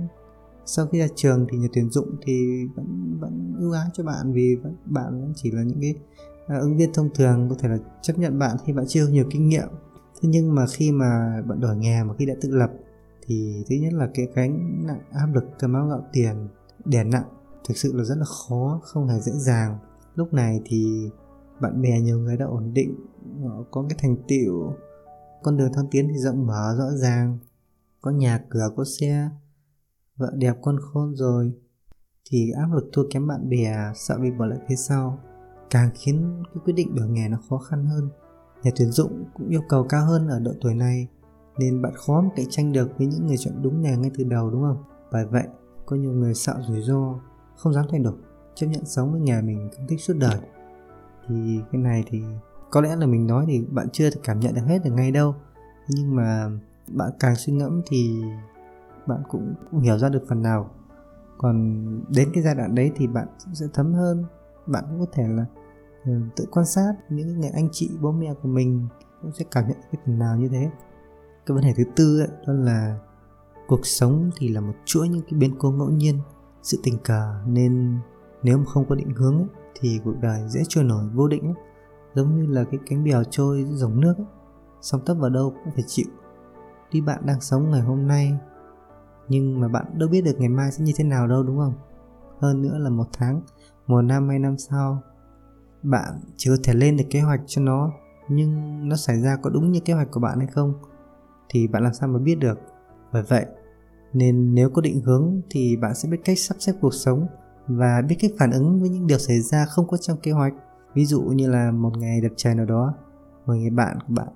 Sau 0.65 0.87
khi 0.87 0.99
ra 0.99 1.07
trường 1.15 1.47
thì 1.51 1.57
nhà 1.57 1.67
tuyển 1.73 1.89
dụng 1.89 2.15
thì 2.21 2.65
vẫn 2.75 3.17
vẫn 3.19 3.55
ưu 3.59 3.71
ái 3.71 3.87
cho 3.93 4.03
bạn 4.03 4.33
vì 4.33 4.55
vẫn, 4.55 4.75
bạn 4.85 5.21
vẫn 5.21 5.33
chỉ 5.35 5.51
là 5.51 5.63
những 5.63 5.81
cái 5.81 5.95
uh, 6.43 6.61
ứng 6.61 6.77
viên 6.77 6.93
thông 6.93 7.09
thường 7.15 7.49
có 7.49 7.55
thể 7.59 7.69
là 7.69 7.77
chấp 8.01 8.17
nhận 8.17 8.39
bạn 8.39 8.57
khi 8.65 8.73
bạn 8.73 8.85
chưa 8.87 9.07
nhiều 9.07 9.25
kinh 9.31 9.49
nghiệm. 9.49 9.67
Thế 10.21 10.29
nhưng 10.29 10.55
mà 10.55 10.65
khi 10.67 10.91
mà 10.91 11.41
bạn 11.47 11.59
đổi 11.59 11.77
nghề 11.77 12.03
mà 12.03 12.13
khi 12.17 12.25
đã 12.25 12.33
tự 12.41 12.49
lập 12.51 12.71
thì 13.27 13.63
thứ 13.69 13.75
nhất 13.75 13.93
là 13.93 14.09
cái 14.13 14.27
gánh 14.35 14.83
nặng 14.87 15.01
áp 15.11 15.27
lực 15.33 15.43
cơm 15.59 15.73
áo 15.73 15.87
gạo 15.87 16.05
tiền 16.13 16.47
đè 16.85 17.03
nặng 17.03 17.29
thực 17.67 17.77
sự 17.77 17.93
là 17.93 18.03
rất 18.03 18.15
là 18.17 18.25
khó 18.25 18.79
không 18.83 19.07
hề 19.07 19.19
dễ 19.19 19.31
dàng. 19.31 19.77
Lúc 20.15 20.33
này 20.33 20.61
thì 20.65 21.09
bạn 21.61 21.81
bè 21.81 22.01
nhiều 22.01 22.19
người 22.19 22.37
đã 22.37 22.45
ổn 22.45 22.73
định, 22.73 22.95
họ 23.43 23.63
có 23.71 23.85
cái 23.89 23.97
thành 24.01 24.15
tựu. 24.27 24.73
Con 25.43 25.57
đường 25.57 25.73
thăng 25.73 25.87
tiến 25.91 26.07
thì 26.07 26.17
rộng 26.17 26.47
mở, 26.47 26.75
rõ 26.77 26.89
ràng. 26.95 27.37
Có 28.01 28.11
nhà 28.11 28.45
cửa, 28.49 28.69
có 28.75 28.83
xe, 28.99 29.29
vợ 30.17 30.31
đẹp, 30.35 30.55
con 30.61 30.77
khôn 30.81 31.15
rồi. 31.15 31.53
Thì 32.29 32.51
áp 32.51 32.73
lực 32.73 32.89
thua 32.93 33.03
kém 33.11 33.27
bạn 33.27 33.49
bè, 33.49 33.91
sợ 33.95 34.17
bị 34.17 34.31
bỏ 34.31 34.45
lại 34.45 34.59
phía 34.67 34.75
sau. 34.75 35.19
Càng 35.69 35.89
khiến 35.93 36.43
cái 36.53 36.61
quyết 36.65 36.73
định 36.73 36.95
đổi 36.95 37.09
nghề 37.09 37.27
nó 37.27 37.37
khó 37.49 37.57
khăn 37.57 37.85
hơn. 37.85 38.09
Nhà 38.63 38.71
tuyển 38.75 38.91
dụng 38.91 39.25
cũng 39.33 39.49
yêu 39.49 39.61
cầu 39.69 39.85
cao 39.89 40.05
hơn 40.05 40.27
ở 40.27 40.39
độ 40.39 40.51
tuổi 40.61 40.75
này, 40.75 41.07
nên 41.59 41.81
bạn 41.81 41.93
khó 41.95 42.21
mà 42.21 42.29
cạnh 42.35 42.45
tranh 42.49 42.71
được 42.71 42.97
với 42.97 43.07
những 43.07 43.27
người 43.27 43.37
chọn 43.37 43.53
đúng 43.61 43.81
nghề 43.81 43.97
ngay 43.97 44.11
từ 44.17 44.23
đầu, 44.23 44.49
đúng 44.51 44.61
không? 44.61 44.83
Bởi 45.11 45.25
vậy, 45.25 45.47
có 45.85 45.95
nhiều 45.95 46.11
người 46.11 46.33
sợ 46.33 46.61
rủi 46.67 46.81
ro, 46.81 47.19
không 47.57 47.73
dám 47.73 47.85
thay 47.91 47.99
đổi, 47.99 48.13
chấp 48.55 48.67
nhận 48.67 48.85
sống 48.85 49.11
với 49.11 49.21
nghề 49.21 49.41
mình 49.41 49.69
không 49.77 49.87
thích 49.87 50.01
suốt 50.01 50.13
đời 50.19 50.39
thì 51.29 51.61
cái 51.71 51.81
này 51.81 52.03
thì 52.07 52.23
có 52.71 52.81
lẽ 52.81 52.95
là 52.95 53.05
mình 53.05 53.27
nói 53.27 53.45
thì 53.47 53.65
bạn 53.71 53.89
chưa 53.89 54.09
thể 54.09 54.19
cảm 54.23 54.39
nhận 54.39 54.53
được 54.53 54.61
hết 54.65 54.79
được 54.83 54.91
ngay 54.91 55.11
đâu. 55.11 55.35
Nhưng 55.87 56.15
mà 56.15 56.49
bạn 56.87 57.11
càng 57.19 57.35
suy 57.35 57.53
ngẫm 57.53 57.81
thì 57.87 58.23
bạn 59.07 59.19
cũng, 59.29 59.53
cũng 59.71 59.79
hiểu 59.79 59.97
ra 59.97 60.09
được 60.09 60.23
phần 60.29 60.41
nào. 60.41 60.69
Còn 61.37 61.83
đến 62.09 62.29
cái 62.33 62.43
giai 62.43 62.55
đoạn 62.55 62.75
đấy 62.75 62.91
thì 62.95 63.07
bạn 63.07 63.27
sẽ 63.53 63.65
thấm 63.73 63.93
hơn. 63.93 64.25
Bạn 64.67 64.83
cũng 64.89 64.99
có 64.99 65.05
thể 65.11 65.23
là 65.27 65.45
ừ, 66.05 66.11
tự 66.35 66.45
quan 66.51 66.65
sát 66.65 66.93
những 67.09 67.39
người 67.39 67.49
anh 67.49 67.69
chị 67.71 67.89
bố 68.01 68.11
mẹ 68.11 68.33
của 68.41 68.49
mình 68.49 68.87
cũng 69.21 69.31
sẽ 69.31 69.45
cảm 69.51 69.67
nhận 69.67 69.77
cái 69.91 70.01
phần 70.05 70.19
nào 70.19 70.37
như 70.37 70.49
thế. 70.49 70.69
Cái 71.45 71.55
vấn 71.55 71.63
đề 71.63 71.73
thứ 71.77 71.83
tư 71.95 72.19
ấy, 72.19 72.29
đó 72.47 72.53
là 72.53 72.99
cuộc 73.67 73.85
sống 73.85 74.31
thì 74.37 74.49
là 74.49 74.61
một 74.61 74.73
chuỗi 74.85 75.09
những 75.09 75.21
cái 75.21 75.39
biến 75.39 75.55
cố 75.59 75.71
ngẫu 75.71 75.89
nhiên 75.89 76.19
sự 76.63 76.79
tình 76.83 76.97
cờ. 77.03 77.41
Nên 77.45 77.97
nếu 78.43 78.57
mà 78.57 78.65
không 78.65 78.85
có 78.89 78.95
định 78.95 79.11
hướng 79.15 79.37
ấy, 79.37 79.47
thì 79.79 79.99
cuộc 80.03 80.15
đời 80.21 80.41
dễ 80.47 80.61
trôi 80.67 80.83
nổi 80.83 81.05
vô 81.13 81.27
định 81.27 81.45
lắm. 81.45 81.55
Giống 82.15 82.35
như 82.35 82.45
là 82.45 82.63
cái 82.63 82.79
cánh 82.85 83.03
bèo 83.03 83.23
trôi 83.23 83.65
dòng 83.69 84.01
nước 84.01 84.13
ấy. 84.17 84.25
sóng 84.81 85.01
tấp 85.05 85.13
vào 85.13 85.29
đâu 85.29 85.49
cũng 85.49 85.73
phải 85.73 85.83
chịu. 85.87 86.05
Tuy 86.91 87.01
bạn 87.01 87.25
đang 87.25 87.41
sống 87.41 87.71
ngày 87.71 87.81
hôm 87.81 88.07
nay, 88.07 88.33
nhưng 89.27 89.59
mà 89.59 89.67
bạn 89.67 89.85
đâu 89.93 90.09
biết 90.09 90.21
được 90.21 90.35
ngày 90.39 90.49
mai 90.49 90.71
sẽ 90.71 90.83
như 90.83 90.93
thế 90.95 91.03
nào 91.03 91.27
đâu, 91.27 91.43
đúng 91.43 91.57
không? 91.57 91.73
Hơn 92.39 92.61
nữa 92.61 92.77
là 92.77 92.89
một 92.89 93.07
tháng, 93.13 93.41
một 93.87 94.01
năm 94.01 94.29
hay 94.29 94.39
năm 94.39 94.57
sau, 94.57 95.01
bạn 95.83 96.19
chưa 96.37 96.57
thể 96.63 96.73
lên 96.73 96.97
được 96.97 97.03
kế 97.09 97.21
hoạch 97.21 97.41
cho 97.47 97.61
nó. 97.61 97.91
Nhưng 98.29 98.89
nó 98.89 98.95
xảy 98.95 99.21
ra 99.21 99.37
có 99.41 99.49
đúng 99.49 99.71
như 99.71 99.79
kế 99.79 99.93
hoạch 99.93 100.11
của 100.11 100.19
bạn 100.19 100.39
hay 100.39 100.47
không 100.47 100.73
thì 101.49 101.67
bạn 101.67 101.83
làm 101.83 101.93
sao 101.93 102.09
mà 102.09 102.19
biết 102.19 102.35
được. 102.35 102.59
Bởi 103.13 103.23
vậy, 103.23 103.45
nên 104.13 104.55
nếu 104.55 104.69
có 104.69 104.81
định 104.81 105.01
hướng 105.01 105.41
thì 105.49 105.77
bạn 105.77 105.95
sẽ 105.95 106.09
biết 106.09 106.17
cách 106.23 106.39
sắp 106.39 106.55
xếp 106.59 106.73
cuộc 106.81 106.93
sống 106.93 107.27
và 107.69 108.01
biết 108.07 108.15
cách 108.19 108.31
phản 108.39 108.51
ứng 108.51 108.79
với 108.81 108.89
những 108.89 109.07
điều 109.07 109.17
xảy 109.17 109.41
ra 109.41 109.65
không 109.65 109.87
có 109.87 109.97
trong 109.97 110.17
kế 110.23 110.31
hoạch. 110.31 110.53
Ví 110.93 111.05
dụ 111.05 111.21
như 111.21 111.49
là 111.49 111.71
một 111.71 111.97
ngày 111.97 112.21
đẹp 112.21 112.31
trời 112.35 112.55
nào 112.55 112.65
đó 112.65 112.93
một 113.45 113.53
người 113.53 113.69
bạn 113.69 113.97
của 114.07 114.13
bạn 114.13 114.27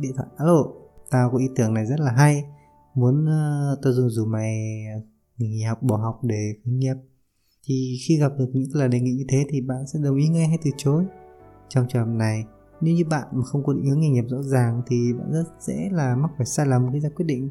điện 0.00 0.12
thoại 0.16 0.28
alo 0.36 0.64
tao 1.10 1.30
có 1.30 1.38
ý 1.38 1.48
tưởng 1.56 1.74
này 1.74 1.86
rất 1.86 2.00
là 2.00 2.12
hay 2.12 2.44
muốn 2.94 3.24
uh, 3.24 3.78
tao 3.82 3.92
dùng 3.92 4.10
dù 4.10 4.24
mày 4.24 4.84
ờ, 4.94 5.00
nghỉ 5.38 5.62
học 5.62 5.82
bỏ 5.82 5.96
học 5.96 6.20
để 6.22 6.54
khởi 6.64 6.74
nghiệp. 6.74 6.94
Thì 7.66 7.98
khi 8.08 8.16
gặp 8.16 8.32
được 8.38 8.50
những 8.52 8.64
lời 8.72 8.88
đề 8.88 9.00
nghị 9.00 9.12
như 9.12 9.24
thế 9.28 9.44
thì 9.48 9.60
bạn 9.60 9.86
sẽ 9.92 9.98
đồng 10.02 10.16
ý 10.16 10.28
ngay 10.28 10.46
hay 10.46 10.58
từ 10.64 10.70
chối. 10.76 11.04
Trong 11.68 11.86
trường 11.88 12.06
hợp 12.06 12.12
này 12.12 12.44
nếu 12.80 12.94
như 12.94 13.04
bạn 13.10 13.28
mà 13.32 13.44
không 13.44 13.64
có 13.64 13.72
định 13.72 13.86
hướng 13.86 14.00
nghề 14.00 14.08
nghiệp 14.08 14.24
rõ 14.28 14.42
ràng 14.42 14.82
thì 14.86 15.12
bạn 15.12 15.32
rất 15.32 15.44
dễ 15.60 15.88
là 15.92 16.16
mắc 16.16 16.30
phải 16.36 16.46
sai 16.46 16.66
lầm 16.66 16.92
khi 16.92 17.00
ra 17.00 17.08
quyết 17.16 17.24
định. 17.24 17.48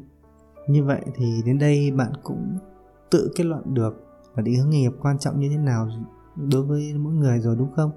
Như 0.68 0.84
vậy 0.84 1.00
thì 1.16 1.42
đến 1.46 1.58
đây 1.58 1.90
bạn 1.90 2.12
cũng 2.22 2.58
tự 3.10 3.32
kết 3.36 3.44
luận 3.44 3.74
được 3.74 4.11
và 4.34 4.42
định 4.42 4.58
hướng 4.58 4.70
nghề 4.70 4.80
nghiệp 4.80 4.92
quan 5.00 5.18
trọng 5.18 5.40
như 5.40 5.48
thế 5.48 5.56
nào 5.56 5.88
đối 6.36 6.62
với 6.62 6.94
mỗi 6.94 7.14
người 7.14 7.40
rồi 7.40 7.56
đúng 7.56 7.72
không? 7.76 7.90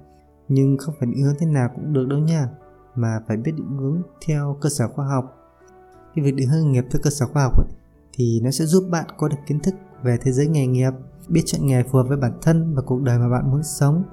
Nhưng 0.48 0.78
không 0.78 0.94
phải 0.98 1.08
định 1.08 1.24
hướng 1.24 1.34
thế 1.38 1.46
nào 1.46 1.70
cũng 1.74 1.92
được 1.92 2.06
đâu 2.08 2.18
nha 2.18 2.48
mà 2.94 3.20
phải 3.28 3.36
biết 3.36 3.52
định 3.56 3.76
hướng 3.78 4.02
theo 4.26 4.56
cơ 4.60 4.68
sở 4.68 4.88
khoa 4.88 5.06
học. 5.06 5.36
Cái 6.14 6.24
việc 6.24 6.34
định 6.34 6.48
hướng 6.48 6.64
nghề 6.64 6.70
nghiệp 6.70 6.84
theo 6.90 7.00
cơ 7.02 7.10
sở 7.10 7.26
khoa 7.26 7.42
học 7.42 7.58
ấy, 7.58 7.66
thì 8.12 8.40
nó 8.44 8.50
sẽ 8.50 8.64
giúp 8.64 8.84
bạn 8.90 9.04
có 9.18 9.28
được 9.28 9.36
kiến 9.46 9.60
thức 9.60 9.74
về 10.02 10.18
thế 10.22 10.32
giới 10.32 10.46
nghề 10.46 10.66
nghiệp 10.66 10.92
biết 11.28 11.42
chọn 11.46 11.66
nghề 11.66 11.82
phù 11.82 11.98
hợp 11.98 12.04
với 12.08 12.16
bản 12.16 12.32
thân 12.42 12.74
và 12.74 12.82
cuộc 12.82 13.02
đời 13.02 13.18
mà 13.18 13.28
bạn 13.28 13.50
muốn 13.50 13.62
sống 13.62 14.04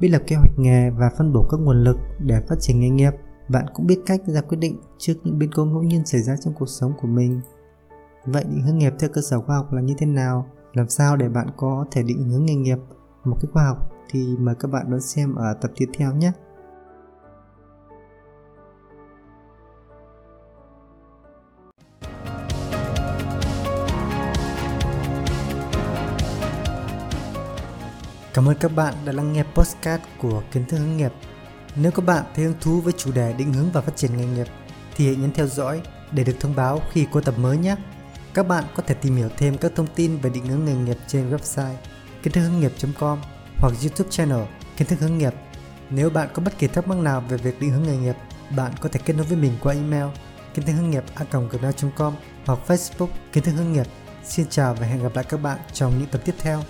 biết 0.00 0.08
lập 0.08 0.22
kế 0.26 0.36
hoạch 0.36 0.58
nghề 0.58 0.90
và 0.90 1.10
phân 1.18 1.32
bổ 1.32 1.46
các 1.50 1.60
nguồn 1.60 1.84
lực 1.84 1.96
để 2.18 2.40
phát 2.48 2.56
triển 2.60 2.80
nghề 2.80 2.88
nghiệp. 2.88 3.12
Bạn 3.48 3.66
cũng 3.74 3.86
biết 3.86 4.00
cách 4.06 4.20
ra 4.26 4.40
quyết 4.40 4.58
định 4.58 4.80
trước 4.98 5.14
những 5.24 5.38
biến 5.38 5.50
cố 5.54 5.64
ngẫu 5.64 5.82
nhiên 5.82 6.06
xảy 6.06 6.22
ra 6.22 6.36
trong 6.44 6.54
cuộc 6.54 6.68
sống 6.68 6.92
của 7.00 7.08
mình. 7.08 7.40
Vậy 8.24 8.44
định 8.44 8.62
hướng 8.62 8.78
nghiệp 8.78 8.92
theo 8.98 9.10
cơ 9.12 9.20
sở 9.20 9.40
khoa 9.40 9.56
học 9.56 9.72
là 9.72 9.80
như 9.80 9.94
thế 9.98 10.06
nào? 10.06 10.46
Làm 10.76 10.88
sao 10.88 11.16
để 11.16 11.28
bạn 11.28 11.46
có 11.56 11.84
thể 11.90 12.02
định 12.02 12.28
hướng 12.28 12.46
nghề 12.46 12.54
nghiệp 12.54 12.78
một 13.24 13.36
cách 13.40 13.50
khoa 13.52 13.64
học 13.64 13.92
thì 14.10 14.36
mời 14.38 14.54
các 14.60 14.70
bạn 14.70 14.90
đón 14.90 15.00
xem 15.00 15.34
ở 15.34 15.54
tập 15.54 15.70
tiếp 15.76 15.86
theo 15.98 16.14
nhé 16.14 16.32
Cảm 28.34 28.48
ơn 28.48 28.56
các 28.60 28.70
bạn 28.76 28.94
đã 29.04 29.12
lắng 29.12 29.32
nghe 29.32 29.44
podcast 29.54 30.02
của 30.22 30.42
Kiến 30.52 30.64
thức 30.68 30.76
hướng 30.76 30.96
nghiệp. 30.96 31.12
Nếu 31.76 31.92
các 31.92 32.04
bạn 32.04 32.24
thấy 32.34 32.44
hứng 32.44 32.54
thú 32.60 32.80
với 32.80 32.92
chủ 32.92 33.12
đề 33.12 33.32
định 33.32 33.52
hướng 33.52 33.70
và 33.72 33.80
phát 33.80 33.96
triển 33.96 34.16
nghề 34.16 34.26
nghiệp 34.26 34.46
thì 34.96 35.06
hãy 35.06 35.16
nhấn 35.16 35.32
theo 35.32 35.46
dõi 35.46 35.80
để 36.12 36.24
được 36.24 36.36
thông 36.40 36.56
báo 36.56 36.80
khi 36.92 37.06
có 37.12 37.20
tập 37.20 37.34
mới 37.38 37.58
nhé. 37.58 37.76
Các 38.36 38.48
bạn 38.48 38.64
có 38.74 38.82
thể 38.86 38.94
tìm 38.94 39.16
hiểu 39.16 39.28
thêm 39.36 39.58
các 39.58 39.72
thông 39.74 39.86
tin 39.94 40.16
về 40.16 40.30
định 40.30 40.46
hướng 40.46 40.64
nghề 40.64 40.74
nghiệp 40.74 40.96
trên 41.06 41.30
website 41.30 41.74
kiến 42.22 42.32
thức 42.32 42.40
hướng 42.40 42.60
nghiệp.com 42.60 43.18
hoặc 43.56 43.72
YouTube 43.82 44.10
channel 44.10 44.40
Kiến 44.76 44.88
thức 44.88 45.00
hướng 45.00 45.18
nghiệp. 45.18 45.34
Nếu 45.90 46.10
bạn 46.10 46.28
có 46.32 46.42
bất 46.42 46.58
kỳ 46.58 46.66
thắc 46.66 46.88
mắc 46.88 46.98
nào 46.98 47.20
về 47.28 47.36
việc 47.36 47.60
định 47.60 47.70
hướng 47.70 47.82
nghề 47.82 47.96
nghiệp, 47.96 48.16
bạn 48.56 48.72
có 48.80 48.88
thể 48.88 49.00
kết 49.04 49.12
nối 49.16 49.26
với 49.26 49.36
mình 49.36 49.52
qua 49.62 49.74
email 49.74 50.06
kiến 50.54 50.66
thức 50.66 50.72
hướng 50.72 50.90
nghiệp 50.90 51.04
a.gmail.com 51.14 52.14
hoặc 52.46 52.58
Facebook 52.66 53.08
kiến 53.32 53.44
thức 53.44 53.52
hướng 53.52 53.72
nghiệp. 53.72 53.86
Xin 54.24 54.46
chào 54.50 54.74
và 54.74 54.86
hẹn 54.86 55.02
gặp 55.02 55.14
lại 55.14 55.24
các 55.28 55.42
bạn 55.42 55.58
trong 55.72 55.98
những 55.98 56.08
tập 56.08 56.20
tiếp 56.24 56.34
theo. 56.38 56.62